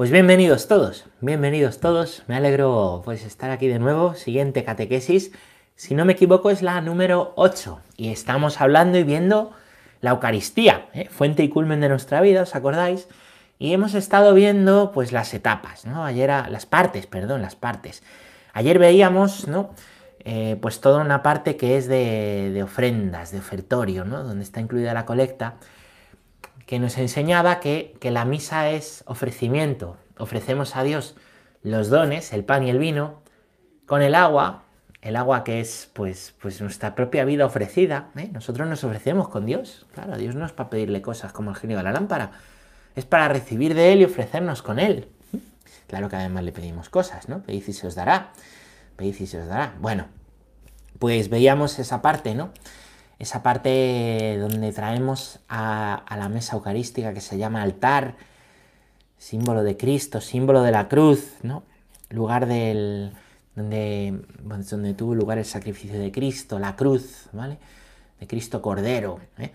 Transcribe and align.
Pues 0.00 0.10
bienvenidos 0.10 0.66
todos, 0.66 1.04
bienvenidos 1.20 1.78
todos. 1.78 2.22
Me 2.26 2.34
alegro 2.34 3.02
pues 3.04 3.22
estar 3.22 3.50
aquí 3.50 3.68
de 3.68 3.78
nuevo. 3.78 4.14
Siguiente 4.14 4.64
catequesis. 4.64 5.30
Si 5.76 5.94
no 5.94 6.06
me 6.06 6.14
equivoco 6.14 6.48
es 6.48 6.62
la 6.62 6.80
número 6.80 7.34
8 7.36 7.80
y 7.98 8.08
estamos 8.08 8.62
hablando 8.62 8.96
y 8.96 9.04
viendo 9.04 9.50
la 10.00 10.12
Eucaristía, 10.12 10.88
¿eh? 10.94 11.10
fuente 11.10 11.42
y 11.42 11.50
culmen 11.50 11.82
de 11.82 11.90
nuestra 11.90 12.22
vida, 12.22 12.40
¿os 12.44 12.54
acordáis? 12.54 13.08
Y 13.58 13.74
hemos 13.74 13.92
estado 13.92 14.32
viendo 14.32 14.90
pues 14.90 15.12
las 15.12 15.34
etapas, 15.34 15.84
¿no? 15.84 16.02
Ayer 16.02 16.30
las 16.30 16.64
partes, 16.64 17.06
perdón, 17.06 17.42
las 17.42 17.54
partes. 17.54 18.02
Ayer 18.54 18.78
veíamos, 18.78 19.48
¿no? 19.48 19.74
Eh, 20.20 20.56
pues 20.62 20.80
toda 20.80 21.04
una 21.04 21.22
parte 21.22 21.56
que 21.56 21.76
es 21.76 21.88
de, 21.88 22.50
de 22.54 22.62
ofrendas, 22.62 23.32
de 23.32 23.38
ofertorio, 23.38 24.06
¿no? 24.06 24.24
Donde 24.24 24.44
está 24.44 24.62
incluida 24.62 24.94
la 24.94 25.04
colecta 25.04 25.56
que 26.70 26.78
nos 26.78 26.98
enseñaba 26.98 27.58
que, 27.58 27.98
la 28.00 28.24
misa 28.24 28.70
es 28.70 29.02
ofrecimiento. 29.08 29.96
Ofrecemos 30.16 30.76
a 30.76 30.84
Dios 30.84 31.16
los 31.64 31.88
dones, 31.88 32.32
el 32.32 32.44
pan 32.44 32.62
y 32.62 32.70
el 32.70 32.78
vino, 32.78 33.22
con 33.86 34.02
el 34.02 34.14
agua, 34.14 34.62
el 35.02 35.16
agua 35.16 35.42
que 35.42 35.58
es 35.58 35.90
pues, 35.94 36.32
pues 36.40 36.60
nuestra 36.60 36.94
propia 36.94 37.24
vida 37.24 37.44
ofrecida. 37.44 38.10
¿eh? 38.16 38.30
Nosotros 38.32 38.68
nos 38.68 38.84
ofrecemos 38.84 39.28
con 39.28 39.46
Dios. 39.46 39.84
Claro, 39.94 40.16
Dios 40.16 40.36
no 40.36 40.46
es 40.46 40.52
para 40.52 40.70
pedirle 40.70 41.02
cosas 41.02 41.32
como 41.32 41.50
el 41.50 41.56
genio 41.56 41.76
de 41.76 41.82
la 41.82 41.90
lámpara, 41.90 42.30
es 42.94 43.04
para 43.04 43.26
recibir 43.26 43.74
de 43.74 43.92
Él 43.92 44.02
y 44.02 44.04
ofrecernos 44.04 44.62
con 44.62 44.78
Él. 44.78 45.08
Claro 45.88 46.08
que 46.08 46.14
además 46.14 46.44
le 46.44 46.52
pedimos 46.52 46.88
cosas, 46.88 47.28
¿no? 47.28 47.42
Pedid 47.42 47.66
y 47.66 47.72
se 47.72 47.88
os 47.88 47.96
dará. 47.96 48.30
Pedid 48.94 49.18
y 49.18 49.26
se 49.26 49.40
os 49.40 49.48
dará. 49.48 49.74
Bueno, 49.80 50.06
pues 51.00 51.30
veíamos 51.30 51.80
esa 51.80 52.00
parte, 52.00 52.36
¿no? 52.36 52.52
Esa 53.20 53.42
parte 53.42 54.38
donde 54.40 54.72
traemos 54.72 55.40
a, 55.46 56.04
la 56.16 56.28
mesa 56.30 56.56
eucarística 56.56 57.12
que 57.12 57.20
se 57.20 57.36
llama 57.36 57.62
altar, 57.62 58.16
símbolo 59.18 59.62
de 59.62 59.76
Cristo, 59.76 60.22
símbolo 60.22 60.62
de 60.62 60.72
la 60.72 60.88
cruz, 60.88 61.34
¿no? 61.42 61.62
Lugar 62.08 62.46
del, 62.46 63.12
donde, 63.54 64.22
donde 64.42 64.94
tuvo 64.94 65.14
lugar 65.14 65.36
el 65.36 65.44
sacrificio 65.44 66.00
de 66.00 66.10
Cristo, 66.10 66.58
la 66.58 66.76
cruz, 66.76 67.28
¿vale? 67.32 67.58
De 68.18 68.26
Cristo 68.26 68.62
Cordero. 68.62 69.20
¿eh? 69.36 69.52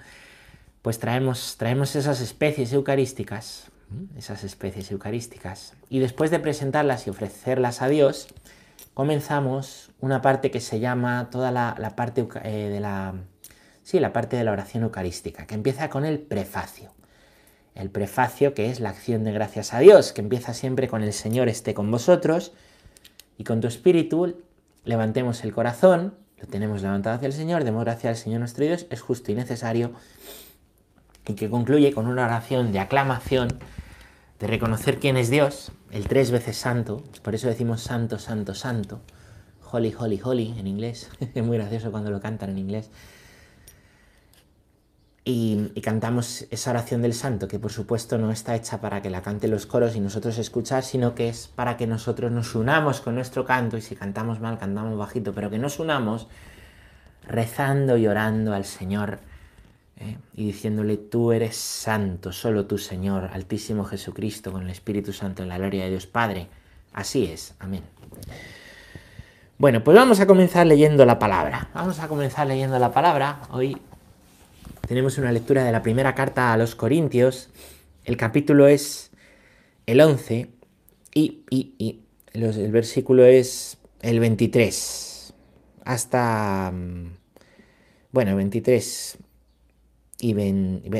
Pues 0.83 0.99
traemos, 0.99 1.55
traemos 1.57 1.95
esas 1.95 2.21
especies 2.21 2.71
eucarísticas, 2.71 3.71
esas 4.15 4.43
especies 4.43 4.91
eucarísticas, 4.91 5.73
y 5.89 5.97
después 5.97 6.29
de 6.29 6.37
presentarlas 6.37 7.07
y 7.07 7.09
ofrecerlas 7.09 7.81
a 7.81 7.87
Dios, 7.87 8.27
comenzamos 8.93 9.89
una 10.01 10.21
parte 10.21 10.51
que 10.51 10.61
se 10.61 10.79
llama 10.79 11.29
toda 11.31 11.49
la, 11.51 11.93
parte 11.95 12.27
eh, 12.43 12.69
de 12.69 12.79
la 12.79 13.15
Sí, 13.85 13.99
la 13.99 14.13
parte 14.13 14.35
de 14.35 14.43
la 14.43 14.51
oración 14.51 14.81
eucarística, 14.81 15.45
que 15.45 15.53
empieza 15.53 15.91
con 15.91 16.05
el 16.05 16.17
prefacio. 16.17 16.89
El 17.75 17.91
prefacio 17.91 18.55
que 18.55 18.71
es 18.71 18.79
la 18.79 18.89
acción 18.89 19.23
de 19.23 19.31
gracias 19.31 19.75
a 19.75 19.79
Dios, 19.79 20.11
que 20.11 20.21
empieza 20.21 20.55
siempre 20.55 20.87
con 20.87 21.03
el 21.03 21.13
Señor 21.13 21.49
esté 21.49 21.75
con 21.75 21.91
vosotros 21.91 22.51
y 23.37 23.43
con 23.43 23.61
tu 23.61 23.67
espíritu 23.67 24.41
levantemos 24.85 25.43
el 25.43 25.53
corazón, 25.53 26.15
lo 26.39 26.47
tenemos 26.47 26.81
levantado 26.81 27.17
hacia 27.17 27.27
el 27.27 27.33
Señor, 27.33 27.63
demos 27.63 27.83
gracias 27.83 28.17
al 28.17 28.23
Señor 28.23 28.39
nuestro 28.39 28.65
Dios, 28.65 28.87
es 28.89 29.01
justo 29.01 29.31
y 29.31 29.35
necesario, 29.35 29.91
y 31.27 31.35
que 31.35 31.47
concluye 31.47 31.93
con 31.93 32.07
una 32.07 32.25
oración 32.25 32.71
de 32.71 32.79
aclamación, 32.79 33.49
de 34.39 34.47
reconocer 34.47 34.97
quién 34.97 35.15
es 35.15 35.29
Dios, 35.29 35.71
el 35.91 36.07
tres 36.07 36.31
veces 36.31 36.57
santo, 36.57 37.03
por 37.21 37.35
eso 37.35 37.47
decimos 37.49 37.81
santo, 37.81 38.17
santo, 38.17 38.55
santo, 38.55 39.01
holy, 39.71 39.93
holy, 39.95 40.19
holy 40.23 40.55
en 40.57 40.65
inglés, 40.65 41.07
es 41.35 41.43
muy 41.43 41.57
gracioso 41.57 41.91
cuando 41.91 42.09
lo 42.09 42.19
cantan 42.19 42.49
en 42.49 42.57
inglés, 42.57 42.89
y, 45.27 45.81
cantamos 45.81 46.45
esa 46.51 46.69
oración 46.69 47.01
del 47.01 47.15
santo, 47.15 47.47
que 47.47 47.57
por 47.57 47.71
supuesto 47.71 48.19
no 48.19 48.31
está 48.31 48.55
hecha 48.55 48.79
para 48.79 49.01
que 49.01 49.09
la 49.09 49.23
cante 49.23 49.47
los 49.47 49.65
coros 49.65 49.95
y 49.95 49.99
nosotros 49.99 50.37
escuchar, 50.37 50.83
sino 50.83 51.15
que 51.15 51.29
es 51.29 51.47
para 51.47 51.77
que 51.77 51.87
nosotros 51.87 52.31
nos 52.31 52.53
unamos 52.53 53.01
con 53.01 53.15
nuestro 53.15 53.43
canto 53.43 53.75
y 53.75 53.81
si 53.81 53.95
cantamos 53.95 54.39
mal, 54.39 54.59
cantamos 54.59 54.95
bajito, 54.95 55.33
pero 55.33 55.49
que 55.49 55.57
nos 55.57 55.79
unamos 55.79 56.27
rezando 57.27 57.97
y 57.97 58.05
orando 58.05 58.53
al 58.53 58.65
Señor 58.65 59.17
¿eh? 59.97 60.17
y 60.35 60.45
diciéndole, 60.45 60.97
tú 60.97 61.31
eres 61.31 61.57
santo, 61.57 62.31
solo 62.31 62.67
tú 62.67 62.77
Señor, 62.77 63.31
Altísimo 63.33 63.83
Jesucristo, 63.83 64.51
con 64.51 64.61
el 64.61 64.69
Espíritu 64.69 65.11
Santo 65.11 65.41
en 65.41 65.49
la 65.49 65.57
gloria 65.57 65.85
de 65.85 65.89
Dios 65.89 66.05
Padre. 66.05 66.49
Así 66.93 67.25
es, 67.25 67.55
amén. 67.59 67.81
Bueno, 69.57 69.83
pues 69.83 69.97
vamos 69.97 70.19
a 70.19 70.27
comenzar 70.27 70.67
leyendo 70.67 71.03
la 71.03 71.17
palabra. 71.17 71.69
Vamos 71.73 71.99
a 71.99 72.07
comenzar 72.07 72.45
leyendo 72.45 72.77
la 72.77 72.91
palabra. 72.91 73.39
Hoy 73.49 73.81
tenemos 74.87 75.17
una 75.17 75.31
lectura 75.31 75.63
de 75.63 75.71
la 75.71 75.81
primera 75.81 76.15
carta 76.15 76.53
a 76.53 76.57
los 76.57 76.75
Corintios. 76.75 77.49
El 78.03 78.17
capítulo 78.17 78.67
es 78.67 79.11
el 79.85 80.01
11 80.01 80.49
y, 81.13 82.01
el 82.33 82.71
versículo 82.71 83.23
es 83.25 83.77
el 84.01 84.19
23 84.19 85.33
hasta, 85.85 86.71
mm, 86.71 87.17
bueno, 88.11 88.35
23 88.35 89.17
y 90.19 90.35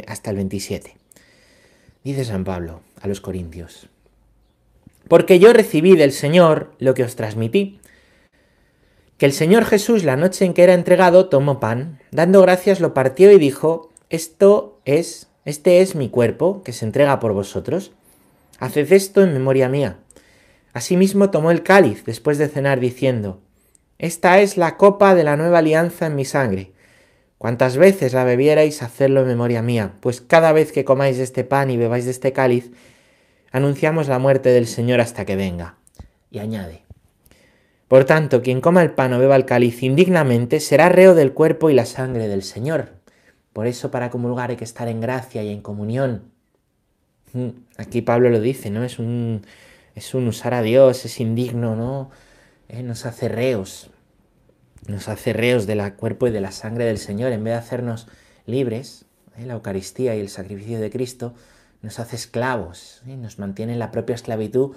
hasta 0.07 0.29
el 0.29 0.35
27. 0.37 0.95
Dice 2.03 2.25
San 2.25 2.43
Pablo 2.43 2.81
a 3.01 3.07
los 3.07 3.19
Corintios, 3.19 3.89
porque 5.07 5.39
yo 5.39 5.53
recibí 5.53 5.95
del 5.95 6.11
Señor 6.11 6.73
lo 6.79 6.93
que 6.93 7.03
os 7.03 7.15
transmití 7.15 7.79
que 9.17 9.25
el 9.25 9.33
Señor 9.33 9.65
Jesús 9.65 10.03
la 10.03 10.17
noche 10.17 10.45
en 10.45 10.53
que 10.53 10.63
era 10.63 10.73
entregado 10.73 11.29
tomó 11.29 11.59
pan, 11.59 11.99
dando 12.11 12.41
gracias 12.41 12.79
lo 12.79 12.93
partió 12.93 13.31
y 13.31 13.39
dijo, 13.39 13.91
esto 14.09 14.79
es, 14.85 15.27
este 15.45 15.81
es 15.81 15.95
mi 15.95 16.09
cuerpo 16.09 16.63
que 16.63 16.73
se 16.73 16.85
entrega 16.85 17.19
por 17.19 17.33
vosotros. 17.33 17.91
Haced 18.59 18.91
esto 18.91 19.23
en 19.23 19.33
memoria 19.33 19.69
mía. 19.69 19.97
Asimismo 20.73 21.29
tomó 21.29 21.51
el 21.51 21.63
cáliz 21.63 22.03
después 22.05 22.37
de 22.37 22.49
cenar 22.49 22.79
diciendo, 22.79 23.39
esta 23.97 24.39
es 24.41 24.57
la 24.57 24.75
copa 24.75 25.15
de 25.15 25.23
la 25.23 25.37
nueva 25.37 25.59
alianza 25.59 26.07
en 26.07 26.15
mi 26.15 26.25
sangre. 26.25 26.71
Cuantas 27.37 27.77
veces 27.77 28.13
la 28.13 28.23
bebierais, 28.23 28.81
hacedlo 28.81 29.21
en 29.21 29.27
memoria 29.27 29.61
mía, 29.61 29.93
pues 30.01 30.19
cada 30.19 30.51
vez 30.51 30.71
que 30.71 30.83
comáis 30.83 31.17
este 31.19 31.43
pan 31.43 31.69
y 31.69 31.77
bebáis 31.77 32.05
de 32.05 32.11
este 32.11 32.33
cáliz, 32.33 32.71
anunciamos 33.51 34.07
la 34.07 34.19
muerte 34.19 34.49
del 34.49 34.67
Señor 34.67 34.99
hasta 34.99 35.25
que 35.25 35.35
venga. 35.35 35.75
Y 36.31 36.39
añade, 36.39 36.84
por 37.87 38.05
tanto, 38.05 38.41
quien 38.41 38.61
coma 38.61 38.81
el 38.81 38.91
pan 38.91 39.13
o 39.13 39.19
beba 39.19 39.35
el 39.35 39.45
cáliz 39.45 39.83
indignamente 39.83 40.59
será 40.59 40.89
reo 40.89 41.13
del 41.13 41.33
cuerpo 41.33 41.69
y 41.69 41.73
la 41.73 41.85
sangre 41.85 42.27
del 42.27 42.41
Señor. 42.41 42.93
Por 43.53 43.67
eso 43.67 43.91
para 43.91 44.09
comulgar 44.09 44.49
hay 44.49 44.57
que 44.57 44.63
estar 44.63 44.87
en 44.87 45.01
gracia 45.01 45.43
y 45.43 45.49
en 45.49 45.61
comunión. 45.61 46.23
Mm, 47.33 47.49
aquí 47.77 48.01
Pablo 48.01 48.29
lo 48.29 48.41
dice, 48.41 48.71
¿no? 48.71 48.83
Es 48.83 48.97
un, 48.97 49.45
es 49.93 50.13
un 50.15 50.27
usar 50.27 50.53
a 50.53 50.61
Dios, 50.61 51.05
es 51.05 51.19
indigno, 51.19 51.75
¿no? 51.75 52.09
Eh, 52.69 52.81
nos 52.81 53.05
hace 53.05 53.29
reos, 53.29 53.91
nos 54.87 55.07
hace 55.07 55.31
reos 55.33 55.67
del 55.67 55.93
cuerpo 55.93 56.27
y 56.27 56.31
de 56.31 56.41
la 56.41 56.51
sangre 56.51 56.85
del 56.85 56.97
Señor. 56.97 57.31
En 57.31 57.43
vez 57.43 57.53
de 57.53 57.59
hacernos 57.59 58.07
libres, 58.47 59.05
¿eh? 59.37 59.45
la 59.45 59.53
Eucaristía 59.53 60.15
y 60.15 60.19
el 60.19 60.29
sacrificio 60.29 60.79
de 60.79 60.89
Cristo 60.89 61.35
nos 61.83 61.99
hace 61.99 62.15
esclavos, 62.15 63.03
¿eh? 63.07 63.15
nos 63.15 63.37
mantiene 63.37 63.73
en 63.73 63.79
la 63.79 63.91
propia 63.91 64.15
esclavitud 64.15 64.75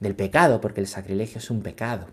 del 0.00 0.16
pecado, 0.16 0.60
porque 0.60 0.80
el 0.80 0.86
sacrilegio 0.86 1.38
es 1.38 1.50
un 1.50 1.62
pecado. 1.62 2.06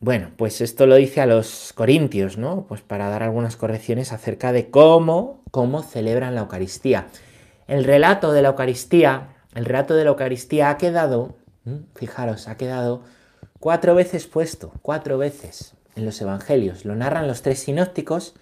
Bueno, 0.00 0.30
pues 0.36 0.60
esto 0.60 0.86
lo 0.86 0.96
dice 0.96 1.20
a 1.20 1.26
los 1.26 1.72
corintios, 1.74 2.36
¿no? 2.38 2.66
Pues 2.68 2.82
para 2.82 3.08
dar 3.08 3.22
algunas 3.22 3.56
correcciones 3.56 4.12
acerca 4.12 4.52
de 4.52 4.70
cómo, 4.70 5.42
cómo 5.50 5.82
celebran 5.82 6.34
la 6.34 6.42
Eucaristía. 6.42 7.06
El 7.66 7.84
relato 7.84 8.32
de 8.32 8.42
la 8.42 8.48
Eucaristía, 8.48 9.36
el 9.54 9.64
relato 9.64 9.94
de 9.94 10.04
la 10.04 10.10
Eucaristía 10.10 10.70
ha 10.70 10.76
quedado, 10.76 11.36
fijaros, 11.94 12.48
ha 12.48 12.56
quedado 12.56 13.02
cuatro 13.60 13.94
veces 13.94 14.26
puesto, 14.26 14.72
cuatro 14.82 15.18
veces 15.18 15.74
en 15.96 16.04
los 16.04 16.20
evangelios. 16.20 16.84
Lo 16.84 16.94
narran 16.94 17.26
los 17.26 17.42
tres 17.42 17.60
sinópticos, 17.60 18.34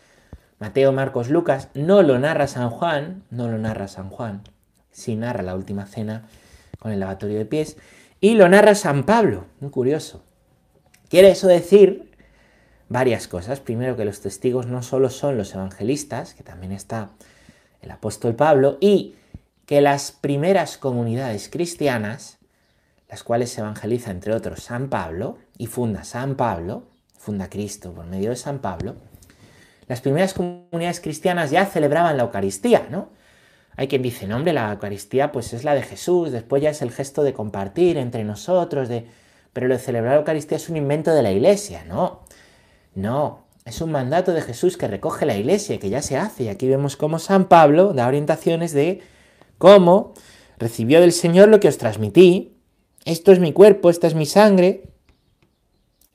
Mateo, 0.59 0.93
Marcos, 0.93 1.29
Lucas. 1.31 1.69
No 1.75 2.03
lo 2.03 2.19
narra 2.19 2.47
San 2.47 2.71
Juan, 2.71 3.25
no 3.31 3.49
lo 3.49 3.59
narra 3.59 3.89
San 3.89 4.11
Juan. 4.11 4.43
Sí 4.91 5.17
narra 5.17 5.43
la 5.43 5.55
última 5.55 5.87
cena 5.87 6.27
con 6.79 6.93
el 6.93 7.01
lavatorio 7.01 7.39
de 7.39 7.47
pies, 7.47 7.77
y 8.21 8.35
lo 8.35 8.49
narra 8.49 8.75
San 8.75 9.05
Pablo, 9.05 9.45
muy 9.61 9.71
curioso. 9.71 10.25
Quiere 11.09 11.31
eso 11.31 11.47
decir 11.47 12.11
varias 12.89 13.29
cosas. 13.29 13.61
Primero, 13.61 13.97
que 13.97 14.05
los 14.05 14.21
testigos 14.21 14.67
no 14.67 14.83
solo 14.83 15.11
son 15.11 15.37
los 15.37 15.55
evangelistas, 15.55 16.35
que 16.35 16.43
también 16.43 16.73
está 16.73 17.11
el 17.83 17.91
apóstol 17.91 18.35
Pablo, 18.35 18.79
y 18.81 19.15
que 19.67 19.81
las 19.81 20.13
primeras 20.13 20.79
comunidades 20.79 21.49
cristianas, 21.49 22.39
las 23.09 23.23
cuales 23.23 23.57
evangeliza 23.59 24.11
entre 24.11 24.35
otros 24.35 24.63
San 24.63 24.89
Pablo, 24.89 25.39
y 25.59 25.67
funda 25.67 26.05
San 26.05 26.37
Pablo, 26.37 26.85
funda 27.19 27.49
Cristo 27.51 27.93
por 27.93 28.07
medio 28.07 28.31
de 28.31 28.37
San 28.37 28.61
Pablo, 28.61 28.97
las 29.89 30.01
primeras 30.01 30.35
comunidades 30.35 31.01
cristianas 31.01 31.51
ya 31.51 31.65
celebraban 31.67 32.17
la 32.17 32.25
Eucaristía, 32.25 32.89
¿no? 32.91 33.09
Hay 33.77 33.89
quien 33.89 34.03
dice, 34.03 34.27
no, 34.27 34.37
hombre, 34.37 34.53
la 34.53 34.73
Eucaristía 34.73 35.33
pues 35.33 35.53
es 35.53 35.65
la 35.65 35.75
de 35.75 35.83
Jesús, 35.83 36.33
después 36.33 36.63
ya 36.63 36.71
es 36.71 36.83
el 36.83 36.91
gesto 36.91 37.23
de 37.23 37.33
compartir 37.33 37.99
entre 37.99 38.25
nosotros, 38.25 38.89
de... 38.89 39.07
pero 39.53 39.69
lo 39.69 39.75
de 39.75 39.81
celebrar 39.81 40.15
la 40.15 40.19
Eucaristía 40.21 40.57
es 40.57 40.69
un 40.69 40.77
invento 40.77 41.13
de 41.13 41.23
la 41.23 41.33
Iglesia, 41.33 41.85
no, 41.85 42.21
no, 42.95 43.45
es 43.65 43.81
un 43.81 43.93
mandato 43.93 44.33
de 44.33 44.41
Jesús 44.41 44.77
que 44.77 44.89
recoge 44.89 45.27
la 45.27 45.37
Iglesia, 45.37 45.79
que 45.79 45.91
ya 45.91 46.01
se 46.01 46.17
hace, 46.17 46.45
y 46.45 46.49
aquí 46.49 46.69
vemos 46.69 46.97
cómo 46.97 47.19
San 47.19 47.49
Pablo 47.49 47.93
da 47.93 48.09
orientaciones 48.09 48.73
de 48.73 49.03
cómo 49.59 50.15
recibió 50.59 51.01
del 51.01 51.13
Señor 51.13 51.49
lo 51.49 51.61
que 51.61 51.69
os 51.69 51.77
transmití, 51.77 52.57
esto 53.07 53.31
es 53.31 53.39
mi 53.39 53.53
cuerpo, 53.53 53.89
esta 53.89 54.09
es 54.09 54.17
mi 54.17 54.27
sangre. 54.27 54.83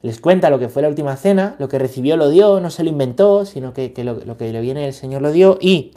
Les 0.02 0.20
cuenta 0.20 0.50
lo 0.50 0.60
que 0.60 0.68
fue 0.68 0.82
la 0.82 0.90
última 0.90 1.16
cena, 1.16 1.56
lo 1.58 1.70
que 1.70 1.80
recibió 1.80 2.18
lo 2.18 2.30
dio, 2.30 2.60
no 2.60 2.70
se 2.70 2.84
lo 2.84 2.90
inventó, 2.90 3.46
sino 3.46 3.74
que, 3.74 3.94
lo, 4.04 4.38
que 4.38 4.52
le 4.52 4.60
viene 4.60 4.82
del 4.82 4.94
Señor 4.94 5.22
lo 5.22 5.32
dio 5.32 5.58
y, 5.62 5.94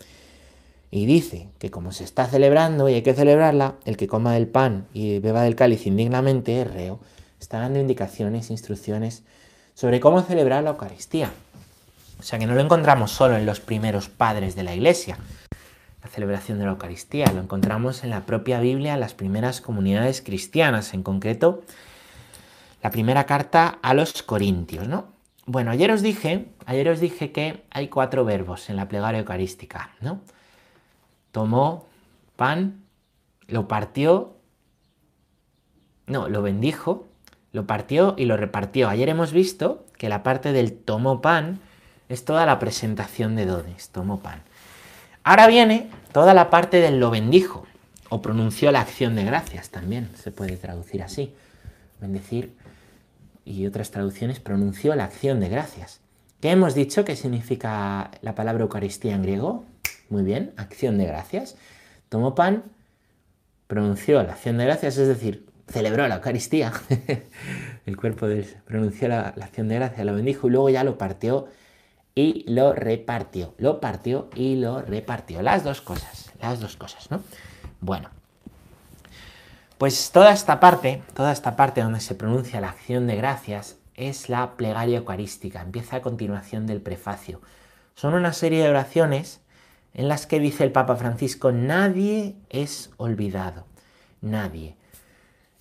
y 0.95 1.07
dice 1.07 1.49
que 1.59 1.73
como 1.73 1.91
se 1.91 2.05
está 2.05 2.27
celebrando 2.27 2.89
y 2.89 2.95
hay 2.95 3.03
que 3.03 3.15
celebrarla, 3.15 3.75
el 3.85 3.97
que 3.97 4.07
coma 4.07 4.33
del 4.35 4.47
pan 4.47 4.87
y 4.95 5.19
beba 5.19 5.43
del 5.43 5.57
cáliz 5.57 5.89
indignamente 5.89 6.63
es 6.63 6.73
reo. 6.73 7.01
Está 7.41 7.59
dando 7.59 7.81
indicaciones, 7.81 8.49
instrucciones 8.49 9.25
sobre 9.75 9.99
cómo 9.99 10.23
celebrar 10.23 10.63
la 10.63 10.71
Eucaristía. 10.71 11.33
O 12.21 12.23
sea 12.23 12.39
que 12.39 12.47
no 12.47 12.55
lo 12.55 12.61
encontramos 12.61 13.11
solo 13.11 13.37
en 13.37 13.45
los 13.45 13.59
primeros 13.59 14.09
padres 14.09 14.55
de 14.55 14.63
la 14.63 14.73
Iglesia, 14.73 15.19
la 16.01 16.09
celebración 16.11 16.61
de 16.61 16.67
la 16.67 16.71
Eucaristía, 16.71 17.27
lo 17.35 17.41
encontramos 17.41 18.05
en 18.05 18.11
la 18.11 18.25
propia 18.25 18.61
Biblia, 18.61 18.95
en 18.95 19.01
las 19.01 19.15
primeras 19.15 19.61
comunidades 19.61 20.23
cristianas, 20.23 20.95
en 20.95 21.03
concreto 21.03 21.65
la 22.85 22.93
primera 22.93 23.27
carta 23.27 23.81
a 23.83 23.95
los 23.95 24.23
Corintios, 24.23 24.87
¿no? 24.87 25.07
Bueno, 25.45 25.73
ayer 25.73 25.91
os 25.91 26.03
dije, 26.03 26.47
ayer 26.67 26.89
os 26.89 27.01
dije 27.01 27.33
que 27.33 27.65
hay 27.71 27.89
cuatro 27.89 28.25
verbos 28.25 28.71
en 28.71 28.77
la 28.77 28.87
plegaria 28.87 29.19
eucarística, 29.19 29.91
¿no? 30.01 30.21
Tomó 31.35 31.87
pan, 32.37 32.85
lo 33.49 33.67
partió, 33.67 34.37
no, 36.07 36.29
lo 36.29 36.43
bendijo, 36.43 37.09
lo 37.51 37.67
partió 37.67 38.15
y 38.17 38.27
lo 38.27 38.37
repartió. 38.37 38.89
Ayer 38.89 39.09
hemos 39.09 39.33
visto 39.33 39.85
que 39.99 40.09
la 40.09 40.23
parte 40.23 40.53
del 40.53 40.73
tomó 40.73 41.21
pan 41.21 41.59
es 42.09 42.25
toda 42.25 42.47
la 42.47 42.61
presentación 42.61 43.35
de 43.35 43.47
dones, 43.47 43.89
tomó 43.89 44.21
pan. 44.21 44.43
Ahora 45.25 45.49
viene 45.49 45.91
toda 46.13 46.35
la 46.35 46.51
parte 46.51 46.81
del 46.81 47.01
lo 47.01 47.11
bendijo, 47.11 47.67
o 48.11 48.23
pronunció 48.23 48.71
la 48.71 48.83
acción 48.83 49.17
de 49.17 49.25
gracias 49.25 49.71
también, 49.71 50.11
se 50.15 50.31
puede 50.31 50.57
traducir 50.57 51.03
así. 51.03 51.35
Bendecir 52.01 52.55
y 53.45 53.67
otras 53.67 53.91
traducciones 53.91 54.39
pronunció 54.39 54.95
la 54.95 55.03
acción 55.03 55.41
de 55.41 55.49
gracias. 55.49 56.01
¿Qué 56.41 56.53
hemos 56.53 56.77
dicho 56.77 57.05
que 57.05 57.17
significa 57.17 58.13
la 58.23 58.37
palabra 58.37 58.63
Eucaristía 58.63 59.17
en 59.17 59.23
griego? 59.23 59.65
Muy 60.09 60.23
bien, 60.23 60.53
acción 60.57 60.99
de 60.99 61.07
gracias. 61.07 61.57
Tomó 62.09 62.35
pan, 62.35 62.65
pronunció 63.67 64.23
la 64.23 64.33
acción 64.33 64.59
de 64.59 64.65
gracias, 64.65 64.99
es 64.99 65.09
decir, 65.09 65.47
celebró 65.69 66.07
la 66.09 66.17
Eucaristía. 66.17 66.73
El 67.87 67.97
cuerpo 67.97 68.27
de, 68.27 68.45
pronunció 68.67 69.09
la, 69.09 69.35
la 69.37 69.47
acción 69.47 69.69
de 69.69 69.77
gracias, 69.77 70.07
lo 70.07 70.15
bendijo 70.15 70.49
y 70.49 70.51
luego 70.51 70.71
ya 70.71 70.85
lo 70.85 70.99
partió 70.99 71.49
y 72.15 72.45
lo 72.51 72.73
repartió. 72.73 73.55
Lo 73.59 73.81
partió 73.81 74.29
y 74.35 74.57
lo 74.57 74.83
repartió. 74.83 75.43
Las 75.43 75.65
dos 75.65 75.81
cosas, 75.81 76.31
las 76.41 76.61
dos 76.61 76.77
cosas, 76.77 77.11
¿no? 77.11 77.23
Bueno, 77.81 78.11
pues 79.79 80.13
toda 80.13 80.33
esta 80.33 80.61
parte, 80.61 81.03
toda 81.15 81.33
esta 81.33 81.57
parte 81.57 81.83
donde 81.83 82.01
se 82.01 82.15
pronuncia 82.15 82.61
la 82.61 82.71
acción 82.71 83.07
de 83.07 83.17
gracias 83.17 83.77
es 83.97 84.29
la 84.29 84.57
plegaria 84.57 84.99
eucarística. 84.99 85.61
Empieza 85.61 85.97
a 85.97 86.03
continuación 86.03 86.67
del 86.67 86.81
prefacio. 86.81 87.41
Son 87.95 88.15
una 88.15 88.33
serie 88.33 88.63
de 88.63 88.71
oraciones 88.71 89.41
en 89.95 90.09
las 90.09 90.27
que 90.27 90.41
dice 90.41 90.65
el 90.65 90.73
Papa 90.73 90.97
Francisco, 90.97 91.53
nadie 91.53 92.35
es 92.51 92.91
olvidado, 92.97 93.65
nadie. 94.21 94.77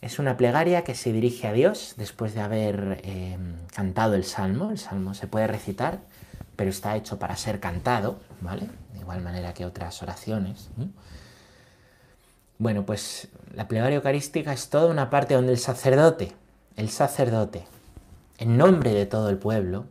Es 0.02 0.20
una 0.20 0.36
plegaria 0.36 0.84
que 0.84 0.96
se 0.96 1.14
dirige 1.14 1.48
a 1.48 1.54
Dios 1.54 1.94
después 1.96 2.34
de 2.34 2.42
haber 2.42 3.00
eh, 3.04 3.38
cantado 3.74 4.16
el 4.16 4.26
salmo. 4.26 4.72
El 4.72 4.78
salmo 4.78 5.14
se 5.14 5.28
puede 5.28 5.48
recitar 5.48 6.02
pero 6.56 6.70
está 6.70 6.96
hecho 6.96 7.20
para 7.20 7.36
ser 7.36 7.60
cantado, 7.60 8.20
¿vale? 8.42 8.68
De 8.94 9.00
igual 9.00 9.22
manera 9.22 9.54
que 9.54 9.66
otras 9.66 10.02
oraciones. 10.02 10.70
Bueno, 12.58 12.86
pues 12.86 13.30
la 13.54 13.68
plegaria 13.68 13.98
eucarística 13.98 14.54
es 14.54 14.70
toda 14.70 14.90
una 14.90 15.10
parte 15.10 15.34
donde 15.34 15.52
el 15.52 15.58
sacerdote, 15.58 16.34
el 16.76 16.90
sacerdote, 16.90 17.66
en 18.38 18.58
nombre 18.58 18.94
de 18.94 19.06
todo 19.06 19.30
el 19.30 19.38
pueblo, 19.38 19.88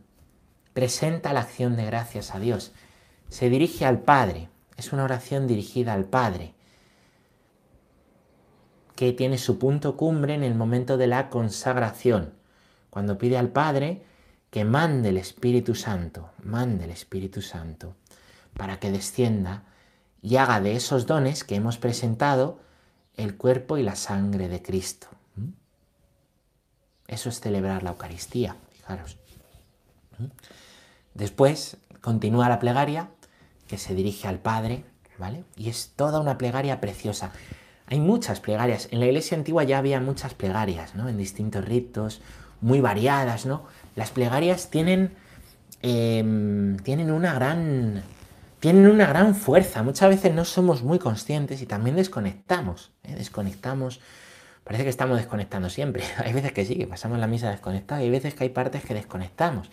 presenta 0.73 1.33
la 1.33 1.41
acción 1.41 1.75
de 1.75 1.85
gracias 1.85 2.33
a 2.33 2.39
Dios. 2.39 2.71
Se 3.33 3.49
dirige 3.49 3.83
al 3.87 3.99
Padre, 3.99 4.47
es 4.77 4.93
una 4.93 5.05
oración 5.05 5.47
dirigida 5.47 5.93
al 5.93 6.05
Padre, 6.05 6.53
que 8.95 9.11
tiene 9.11 9.39
su 9.39 9.57
punto 9.57 9.97
cumbre 9.97 10.35
en 10.35 10.43
el 10.43 10.53
momento 10.53 10.97
de 10.97 11.07
la 11.07 11.31
consagración, 11.31 12.35
cuando 12.91 13.17
pide 13.17 13.39
al 13.39 13.49
Padre 13.49 14.03
que 14.51 14.65
mande 14.65 15.09
el 15.09 15.17
Espíritu 15.17 15.73
Santo, 15.73 16.29
mande 16.43 16.83
el 16.83 16.91
Espíritu 16.91 17.41
Santo, 17.41 17.95
para 18.55 18.79
que 18.79 18.91
descienda 18.91 19.63
y 20.21 20.35
haga 20.35 20.61
de 20.61 20.75
esos 20.75 21.07
dones 21.07 21.43
que 21.43 21.55
hemos 21.55 21.79
presentado 21.79 22.59
el 23.15 23.35
cuerpo 23.35 23.79
y 23.79 23.81
la 23.81 23.95
sangre 23.95 24.47
de 24.47 24.61
Cristo. 24.61 25.07
¿Mm? 25.37 25.49
Eso 27.07 27.29
es 27.29 27.39
celebrar 27.39 27.81
la 27.81 27.89
Eucaristía, 27.89 28.57
fijaros. 28.73 29.17
¿Mm? 30.19 30.25
Después 31.15 31.77
continúa 31.99 32.47
la 32.47 32.59
plegaria 32.59 33.09
que 33.73 33.79
se 33.79 33.95
dirige 33.95 34.27
al 34.27 34.37
Padre, 34.37 34.83
¿vale? 35.17 35.45
Y 35.57 35.67
es 35.67 35.93
toda 35.95 36.19
una 36.19 36.37
plegaria 36.37 36.79
preciosa. 36.79 37.31
Hay 37.87 37.99
muchas 37.99 38.39
plegarias. 38.39 38.87
En 38.91 38.99
la 38.99 39.07
iglesia 39.07 39.35
antigua 39.35 39.63
ya 39.63 39.79
había 39.79 39.99
muchas 39.99 40.35
plegarias, 40.35 40.93
¿no? 40.93 41.09
En 41.09 41.17
distintos 41.17 41.65
ritos, 41.65 42.21
muy 42.61 42.81
variadas, 42.81 43.47
¿no? 43.47 43.65
Las 43.95 44.11
plegarias 44.11 44.69
tienen, 44.69 45.15
em, 45.81 46.77
tienen, 46.77 47.09
una 47.09 47.33
gran, 47.33 48.03
tienen 48.59 48.85
una 48.85 49.07
gran 49.07 49.33
fuerza. 49.33 49.81
Muchas 49.81 50.09
veces 50.09 50.31
no 50.35 50.45
somos 50.45 50.83
muy 50.83 50.99
conscientes 50.99 51.63
y 51.63 51.65
también 51.65 51.95
desconectamos. 51.95 52.91
¿eh? 53.01 53.15
Desconectamos. 53.15 54.01
Parece 54.63 54.83
que 54.83 54.91
estamos 54.91 55.17
desconectando 55.17 55.71
siempre. 55.71 56.03
Hay 56.23 56.31
veces 56.31 56.51
que 56.51 56.63
sí, 56.63 56.75
que 56.75 56.85
pasamos 56.85 57.17
la 57.17 57.25
misa 57.25 57.49
desconectada 57.49 58.03
y 58.03 58.05
hay 58.05 58.11
veces 58.11 58.35
que 58.35 58.43
hay 58.43 58.49
partes 58.51 58.83
que 58.83 58.93
desconectamos. 58.93 59.71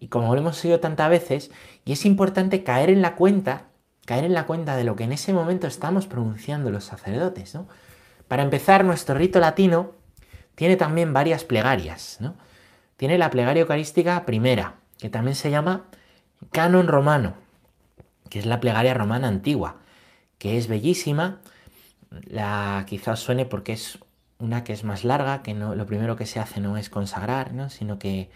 Y 0.00 0.08
como 0.08 0.34
lo 0.34 0.40
hemos 0.40 0.56
sido 0.56 0.80
tantas 0.80 1.10
veces, 1.10 1.50
y 1.84 1.92
es 1.92 2.04
importante 2.04 2.62
caer 2.64 2.90
en 2.90 3.02
la 3.02 3.16
cuenta, 3.16 3.64
caer 4.06 4.24
en 4.24 4.34
la 4.34 4.46
cuenta 4.46 4.76
de 4.76 4.84
lo 4.84 4.96
que 4.96 5.04
en 5.04 5.12
ese 5.12 5.32
momento 5.32 5.66
estamos 5.66 6.06
pronunciando 6.06 6.70
los 6.70 6.84
sacerdotes. 6.84 7.54
¿no? 7.54 7.66
Para 8.28 8.42
empezar, 8.42 8.84
nuestro 8.84 9.14
rito 9.14 9.40
latino 9.40 9.92
tiene 10.54 10.76
también 10.76 11.12
varias 11.12 11.44
plegarias. 11.44 12.18
¿no? 12.20 12.34
tiene 12.96 13.18
la 13.18 13.30
plegaria 13.30 13.62
eucarística 13.62 14.24
primera, 14.24 14.76
que 14.98 15.08
también 15.08 15.34
se 15.34 15.50
llama 15.50 15.84
canon 16.52 16.86
romano, 16.86 17.34
que 18.30 18.38
es 18.38 18.46
la 18.46 18.60
plegaria 18.60 18.94
romana 18.94 19.28
antigua, 19.28 19.76
que 20.38 20.58
es 20.58 20.68
bellísima. 20.68 21.40
La 22.26 22.84
quizás 22.86 23.18
suene 23.18 23.44
porque 23.44 23.72
es 23.72 23.98
una 24.38 24.64
que 24.64 24.72
es 24.72 24.84
más 24.84 25.04
larga, 25.04 25.42
que 25.42 25.54
no, 25.54 25.74
lo 25.74 25.86
primero 25.86 26.16
que 26.16 26.26
se 26.26 26.38
hace 26.38 26.60
no 26.60 26.76
es 26.76 26.90
consagrar, 26.90 27.52
¿no? 27.52 27.70
sino 27.70 27.98
que 27.98 28.30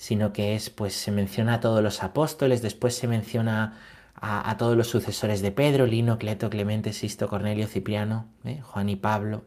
sino 0.00 0.32
que 0.32 0.54
es, 0.54 0.70
pues 0.70 0.94
se 0.94 1.10
menciona 1.10 1.52
a 1.52 1.60
todos 1.60 1.82
los 1.82 2.02
apóstoles, 2.02 2.62
después 2.62 2.96
se 2.96 3.06
menciona 3.06 3.76
a, 4.14 4.56
todos 4.56 4.74
los 4.74 4.88
sucesores 4.88 5.42
de 5.42 5.52
Pedro, 5.52 5.84
Lino, 5.84 6.18
Cleto, 6.18 6.48
Clemente, 6.48 6.94
Sisto, 6.94 7.28
Cornelio, 7.28 7.66
Cipriano, 7.66 8.24
¿eh? 8.44 8.62
Juan 8.62 8.88
y 8.88 8.96
Pablo. 8.96 9.44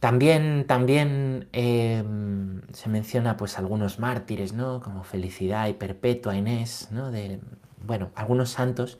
También, 0.00 0.64
también 0.66 1.46
em, 1.52 2.62
se 2.72 2.88
menciona 2.88 3.36
pues 3.36 3.58
algunos 3.58 3.98
mártires, 3.98 4.54
¿no? 4.54 4.80
Como 4.80 5.04
Felicidad 5.04 5.68
y 5.68 5.74
Perpetua 5.74 6.34
Inés, 6.34 6.88
¿no? 6.90 7.10
De, 7.10 7.38
bueno, 7.84 8.12
algunos 8.14 8.48
santos 8.48 8.96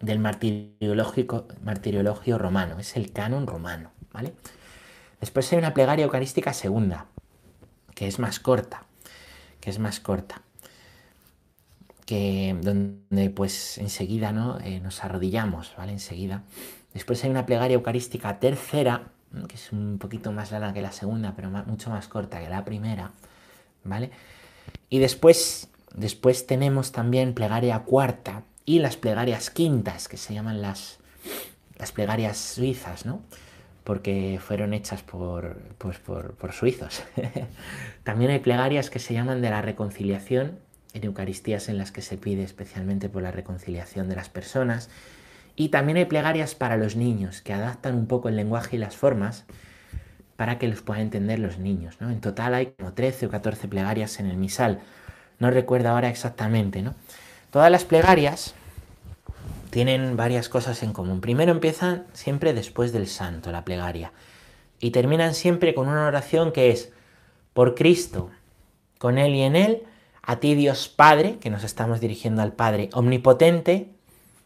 del 0.00 0.18
martiriologio 0.18 2.38
romano, 2.38 2.80
es 2.80 2.96
el 2.96 3.12
canon 3.12 3.46
romano, 3.46 3.92
¿vale? 4.12 4.32
Después 5.20 5.52
hay 5.52 5.58
una 5.58 5.74
plegaria 5.74 6.06
eucarística 6.06 6.52
segunda, 6.52 7.06
que 7.94 8.08
es 8.08 8.18
más 8.18 8.40
corta, 8.40 8.87
es 9.68 9.78
más 9.78 10.00
corta, 10.00 10.42
que 12.06 12.56
donde 12.60 13.30
pues 13.30 13.78
enseguida, 13.78 14.32
¿no? 14.32 14.58
Eh, 14.60 14.80
nos 14.80 15.04
arrodillamos, 15.04 15.72
¿vale? 15.76 15.92
Enseguida. 15.92 16.42
Después 16.94 17.22
hay 17.24 17.30
una 17.30 17.46
plegaria 17.46 17.74
eucarística 17.74 18.38
tercera, 18.38 19.12
que 19.46 19.56
es 19.56 19.72
un 19.72 19.98
poquito 19.98 20.32
más 20.32 20.50
larga 20.50 20.72
que 20.72 20.80
la 20.80 20.92
segunda, 20.92 21.34
pero 21.36 21.50
mucho 21.50 21.90
más 21.90 22.08
corta 22.08 22.40
que 22.40 22.48
la 22.48 22.64
primera, 22.64 23.12
¿vale? 23.84 24.10
Y 24.88 24.98
después, 24.98 25.68
después 25.94 26.46
tenemos 26.46 26.92
también 26.92 27.34
plegaria 27.34 27.80
cuarta 27.80 28.42
y 28.64 28.78
las 28.80 28.96
plegarias 28.96 29.50
quintas, 29.50 30.08
que 30.08 30.16
se 30.16 30.34
llaman 30.34 30.62
las, 30.62 30.98
las 31.76 31.92
plegarias 31.92 32.38
suizas, 32.38 33.06
¿no? 33.06 33.22
Porque 33.88 34.38
fueron 34.38 34.74
hechas 34.74 35.02
por, 35.02 35.56
pues 35.78 35.98
por, 35.98 36.34
por 36.34 36.52
suizos. 36.52 37.02
también 38.04 38.30
hay 38.30 38.40
plegarias 38.40 38.90
que 38.90 38.98
se 38.98 39.14
llaman 39.14 39.40
de 39.40 39.48
la 39.48 39.62
reconciliación, 39.62 40.58
en 40.92 41.04
Eucaristías 41.04 41.70
en 41.70 41.78
las 41.78 41.90
que 41.90 42.02
se 42.02 42.18
pide 42.18 42.42
especialmente 42.42 43.08
por 43.08 43.22
la 43.22 43.30
reconciliación 43.30 44.10
de 44.10 44.16
las 44.16 44.28
personas, 44.28 44.90
y 45.56 45.70
también 45.70 45.96
hay 45.96 46.04
plegarias 46.04 46.54
para 46.54 46.76
los 46.76 46.96
niños, 46.96 47.40
que 47.40 47.54
adaptan 47.54 47.94
un 47.94 48.06
poco 48.06 48.28
el 48.28 48.36
lenguaje 48.36 48.76
y 48.76 48.78
las 48.78 48.94
formas 48.94 49.46
para 50.36 50.58
que 50.58 50.68
los 50.68 50.82
puedan 50.82 51.04
entender 51.04 51.38
los 51.38 51.58
niños. 51.58 51.96
¿no? 51.98 52.10
En 52.10 52.20
total 52.20 52.54
hay 52.54 52.74
como 52.78 52.92
13 52.92 53.24
o 53.24 53.30
14 53.30 53.68
plegarias 53.68 54.20
en 54.20 54.26
el 54.26 54.36
misal. 54.36 54.80
No 55.38 55.50
recuerdo 55.50 55.88
ahora 55.88 56.10
exactamente. 56.10 56.82
¿no? 56.82 56.94
Todas 57.50 57.70
las 57.70 57.84
plegarias 57.84 58.54
tienen 59.70 60.16
varias 60.16 60.48
cosas 60.48 60.82
en 60.82 60.92
común. 60.92 61.20
Primero 61.20 61.52
empiezan 61.52 62.06
siempre 62.12 62.52
después 62.52 62.92
del 62.92 63.06
santo, 63.06 63.52
la 63.52 63.64
plegaria, 63.64 64.12
y 64.80 64.90
terminan 64.90 65.34
siempre 65.34 65.74
con 65.74 65.88
una 65.88 66.06
oración 66.06 66.52
que 66.52 66.70
es 66.70 66.92
por 67.52 67.74
Cristo, 67.74 68.30
con 68.98 69.18
Él 69.18 69.34
y 69.34 69.42
en 69.42 69.56
Él, 69.56 69.82
a 70.22 70.40
ti 70.40 70.54
Dios 70.54 70.88
Padre, 70.88 71.38
que 71.40 71.50
nos 71.50 71.64
estamos 71.64 72.00
dirigiendo 72.00 72.42
al 72.42 72.52
Padre 72.52 72.90
Omnipotente, 72.92 73.90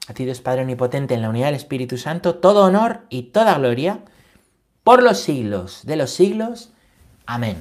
a 0.09 0.15
ti 0.15 0.25
Dios 0.25 0.41
Padre 0.41 0.63
Omnipotente 0.63 1.15
en 1.15 1.23
la 1.23 1.31
unidad 1.31 1.47
del 1.47 1.57
Espíritu 1.57 1.99
Santo, 1.99 2.37
todo 2.37 2.65
honor 2.65 3.03
y 3.09 3.25
toda 3.25 3.59
gloria 3.59 4.01
por 4.85 5.03
los 5.03 5.19
siglos 5.19 5.81
de 5.85 5.97
los 5.97 6.11
siglos. 6.11 6.73
Amén. 7.27 7.57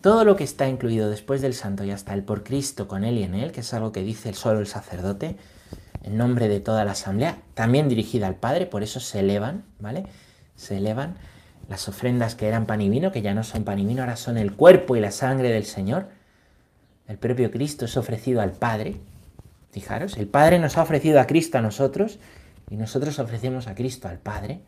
Todo 0.00 0.24
lo 0.24 0.36
que 0.36 0.44
está 0.44 0.68
incluido 0.68 1.10
después 1.10 1.42
del 1.42 1.54
santo 1.54 1.84
y 1.84 1.90
hasta 1.90 2.14
el 2.14 2.24
por 2.24 2.42
Cristo 2.42 2.88
con 2.88 3.04
Él 3.04 3.18
y 3.18 3.24
en 3.24 3.34
Él, 3.34 3.52
que 3.52 3.60
es 3.60 3.74
algo 3.74 3.92
que 3.92 4.02
dice 4.02 4.32
solo 4.32 4.60
el 4.60 4.66
sacerdote, 4.66 5.36
en 6.02 6.16
nombre 6.16 6.48
de 6.48 6.60
toda 6.60 6.84
la 6.84 6.92
asamblea, 6.92 7.38
también 7.54 7.88
dirigida 7.88 8.26
al 8.26 8.36
Padre, 8.36 8.66
por 8.66 8.82
eso 8.82 9.00
se 9.00 9.20
elevan, 9.20 9.64
¿vale? 9.78 10.04
Se 10.56 10.78
elevan 10.78 11.16
las 11.68 11.88
ofrendas 11.88 12.34
que 12.34 12.48
eran 12.48 12.66
pan 12.66 12.80
y 12.80 12.88
vino, 12.88 13.12
que 13.12 13.22
ya 13.22 13.34
no 13.34 13.44
son 13.44 13.64
pan 13.64 13.78
y 13.78 13.86
vino, 13.86 14.02
ahora 14.02 14.16
son 14.16 14.38
el 14.38 14.54
cuerpo 14.54 14.96
y 14.96 15.00
la 15.00 15.10
sangre 15.10 15.50
del 15.50 15.64
Señor. 15.64 16.08
El 17.06 17.18
propio 17.18 17.50
Cristo 17.50 17.84
es 17.84 17.96
ofrecido 17.96 18.40
al 18.40 18.52
Padre. 18.52 18.96
Fijaros, 19.70 20.16
el 20.16 20.26
Padre 20.26 20.58
nos 20.58 20.76
ha 20.76 20.82
ofrecido 20.82 21.20
a 21.20 21.26
Cristo 21.26 21.58
a 21.58 21.62
nosotros 21.62 22.18
y 22.70 22.76
nosotros 22.76 23.18
ofrecemos 23.18 23.66
a 23.66 23.74
Cristo 23.74 24.08
al 24.08 24.18
Padre. 24.18 24.60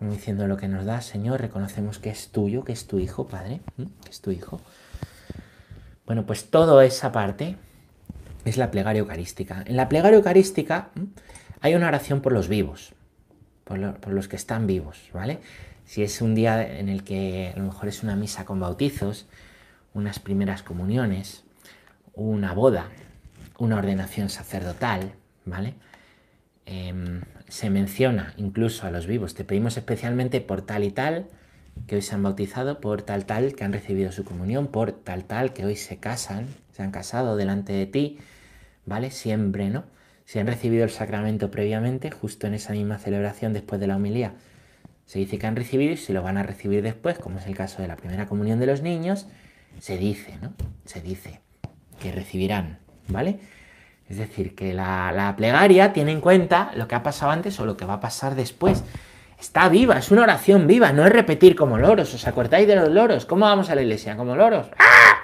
Diciendo 0.00 0.46
lo 0.46 0.56
que 0.56 0.68
nos 0.68 0.86
da, 0.86 1.02
Señor, 1.02 1.42
reconocemos 1.42 1.98
que 1.98 2.08
es 2.08 2.28
tuyo, 2.28 2.64
que 2.64 2.72
es 2.72 2.86
tu 2.86 2.98
Hijo, 2.98 3.26
Padre, 3.26 3.60
que 3.76 4.10
es 4.10 4.22
tu 4.22 4.30
Hijo. 4.30 4.60
Bueno, 6.06 6.24
pues 6.24 6.50
toda 6.50 6.82
esa 6.86 7.12
parte 7.12 7.56
es 8.44 8.56
la 8.56 8.70
plegaria 8.70 9.00
eucarística. 9.00 9.62
En 9.66 9.76
la 9.76 9.88
plegaria 9.88 10.16
eucarística 10.16 10.90
hay 11.60 11.74
una 11.74 11.88
oración 11.88 12.20
por 12.20 12.32
los 12.32 12.48
vivos, 12.48 12.92
por, 13.64 14.08
los 14.08 14.28
que 14.28 14.36
están 14.36 14.66
vivos, 14.66 15.10
¿vale? 15.12 15.40
Si 15.84 16.02
es 16.02 16.22
un 16.22 16.34
día 16.34 16.78
en 16.78 16.88
el 16.88 17.04
que 17.04 17.52
a 17.54 17.58
lo 17.58 17.64
mejor 17.64 17.88
es 17.88 18.02
una 18.02 18.16
misa 18.16 18.44
con 18.44 18.60
bautizos, 18.60 19.26
unas 19.92 20.18
primeras 20.20 20.62
comuniones, 20.62 21.44
una 22.14 22.54
boda, 22.54 22.88
una 23.58 23.76
ordenación 23.76 24.28
sacerdotal, 24.28 25.12
¿vale? 25.44 25.74
Em, 26.66 27.22
se 27.48 27.68
menciona 27.68 28.34
incluso 28.36 28.86
a 28.86 28.90
los 28.90 29.06
vivos. 29.06 29.34
Te 29.34 29.44
pedimos 29.44 29.76
especialmente 29.76 30.40
por 30.40 30.62
tal 30.62 30.84
y 30.84 30.92
tal 30.92 31.26
que 31.86 31.96
hoy 31.96 32.02
se 32.02 32.14
han 32.14 32.22
bautizado, 32.22 32.80
por 32.80 33.02
tal 33.02 33.26
tal 33.26 33.54
que 33.54 33.64
han 33.64 33.72
recibido 33.72 34.12
su 34.12 34.24
comunión, 34.24 34.68
por 34.68 34.92
tal 34.92 35.24
tal 35.24 35.52
que 35.52 35.64
hoy 35.64 35.76
se 35.76 35.98
casan, 35.98 36.46
se 36.80 36.84
han 36.84 36.92
casado 36.92 37.36
delante 37.36 37.74
de 37.74 37.84
ti, 37.84 38.16
¿vale? 38.86 39.10
Siempre, 39.10 39.68
¿no? 39.68 39.84
Si 40.24 40.38
han 40.38 40.46
recibido 40.46 40.84
el 40.84 40.88
sacramento 40.88 41.50
previamente, 41.50 42.10
justo 42.10 42.46
en 42.46 42.54
esa 42.54 42.72
misma 42.72 42.96
celebración 42.96 43.52
después 43.52 43.78
de 43.82 43.86
la 43.86 43.96
homilía, 43.96 44.32
se 45.04 45.18
dice 45.18 45.38
que 45.38 45.46
han 45.46 45.56
recibido 45.56 45.92
y 45.92 45.98
si 45.98 46.14
lo 46.14 46.22
van 46.22 46.38
a 46.38 46.42
recibir 46.42 46.82
después, 46.82 47.18
como 47.18 47.38
es 47.38 47.46
el 47.46 47.54
caso 47.54 47.82
de 47.82 47.88
la 47.88 47.96
primera 47.96 48.26
comunión 48.26 48.60
de 48.60 48.66
los 48.66 48.80
niños, 48.80 49.26
se 49.78 49.98
dice, 49.98 50.38
¿no? 50.40 50.54
Se 50.86 51.02
dice 51.02 51.40
que 52.00 52.12
recibirán, 52.12 52.78
¿vale? 53.08 53.40
Es 54.08 54.16
decir, 54.16 54.54
que 54.54 54.72
la, 54.72 55.12
la, 55.12 55.36
plegaria 55.36 55.92
tiene 55.92 56.12
en 56.12 56.22
cuenta 56.22 56.72
lo 56.76 56.88
que 56.88 56.94
ha 56.94 57.02
pasado 57.02 57.30
antes 57.30 57.60
o 57.60 57.66
lo 57.66 57.76
que 57.76 57.84
va 57.84 57.94
a 57.94 58.00
pasar 58.00 58.36
después. 58.36 58.84
Está 59.38 59.68
viva, 59.68 59.98
es 59.98 60.10
una 60.10 60.22
oración 60.22 60.66
viva, 60.66 60.92
no 60.92 61.04
es 61.04 61.12
repetir 61.12 61.56
como 61.56 61.76
loros. 61.76 62.14
¿Os 62.14 62.26
acordáis 62.26 62.66
de 62.66 62.76
los 62.76 62.88
loros? 62.88 63.26
¿Cómo 63.26 63.44
vamos 63.44 63.68
a 63.68 63.74
la 63.74 63.82
iglesia? 63.82 64.16
Como 64.16 64.34
loros. 64.34 64.68
¡Ah! 64.78 65.19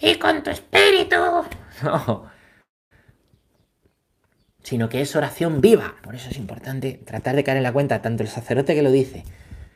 Y 0.00 0.14
con 0.16 0.42
tu 0.42 0.50
espíritu. 0.50 1.16
No. 1.80 2.26
Sino 4.64 4.88
que 4.88 5.00
es 5.00 5.14
oración 5.14 5.60
viva. 5.60 5.94
Por 6.02 6.16
eso 6.16 6.28
es 6.28 6.36
importante 6.36 7.00
tratar 7.06 7.36
de 7.36 7.44
caer 7.44 7.58
en 7.58 7.62
la 7.62 7.72
cuenta, 7.72 8.02
tanto 8.02 8.24
el 8.24 8.28
sacerdote 8.28 8.74
que 8.74 8.82
lo 8.82 8.90
dice, 8.90 9.22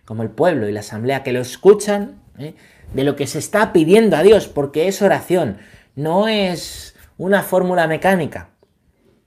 como 0.05 0.25
el 0.25 0.31
pueblo 0.31 0.69
y 0.69 0.73
la 0.73 0.81
asamblea 0.81 1.23
que 1.23 1.33
lo 1.33 1.41
escuchan, 1.41 2.21
¿eh? 2.39 2.55
de 2.93 3.05
lo 3.05 3.15
que 3.15 3.29
se 3.29 3.39
está 3.39 3.73
pidiendo 3.73 4.17
a 4.17 4.25
Dios, 4.25 4.49
porque 4.49 4.89
es 4.89 5.01
oración. 5.01 5.59
No 5.95 6.27
es 6.27 6.97
una 7.17 7.43
fórmula 7.45 7.87
mecánica. 7.87 8.49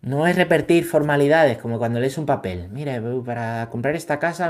No 0.02 0.28
es 0.28 0.36
repetir 0.36 0.84
formalidades 0.86 1.58
como 1.58 1.80
cuando 1.80 2.02
lees 2.02 2.18
un 2.18 2.26
papel. 2.26 2.68
Mira, 2.70 3.02
para 3.26 3.70
comprar 3.70 3.96
esta 3.96 4.20
casa, 4.20 4.50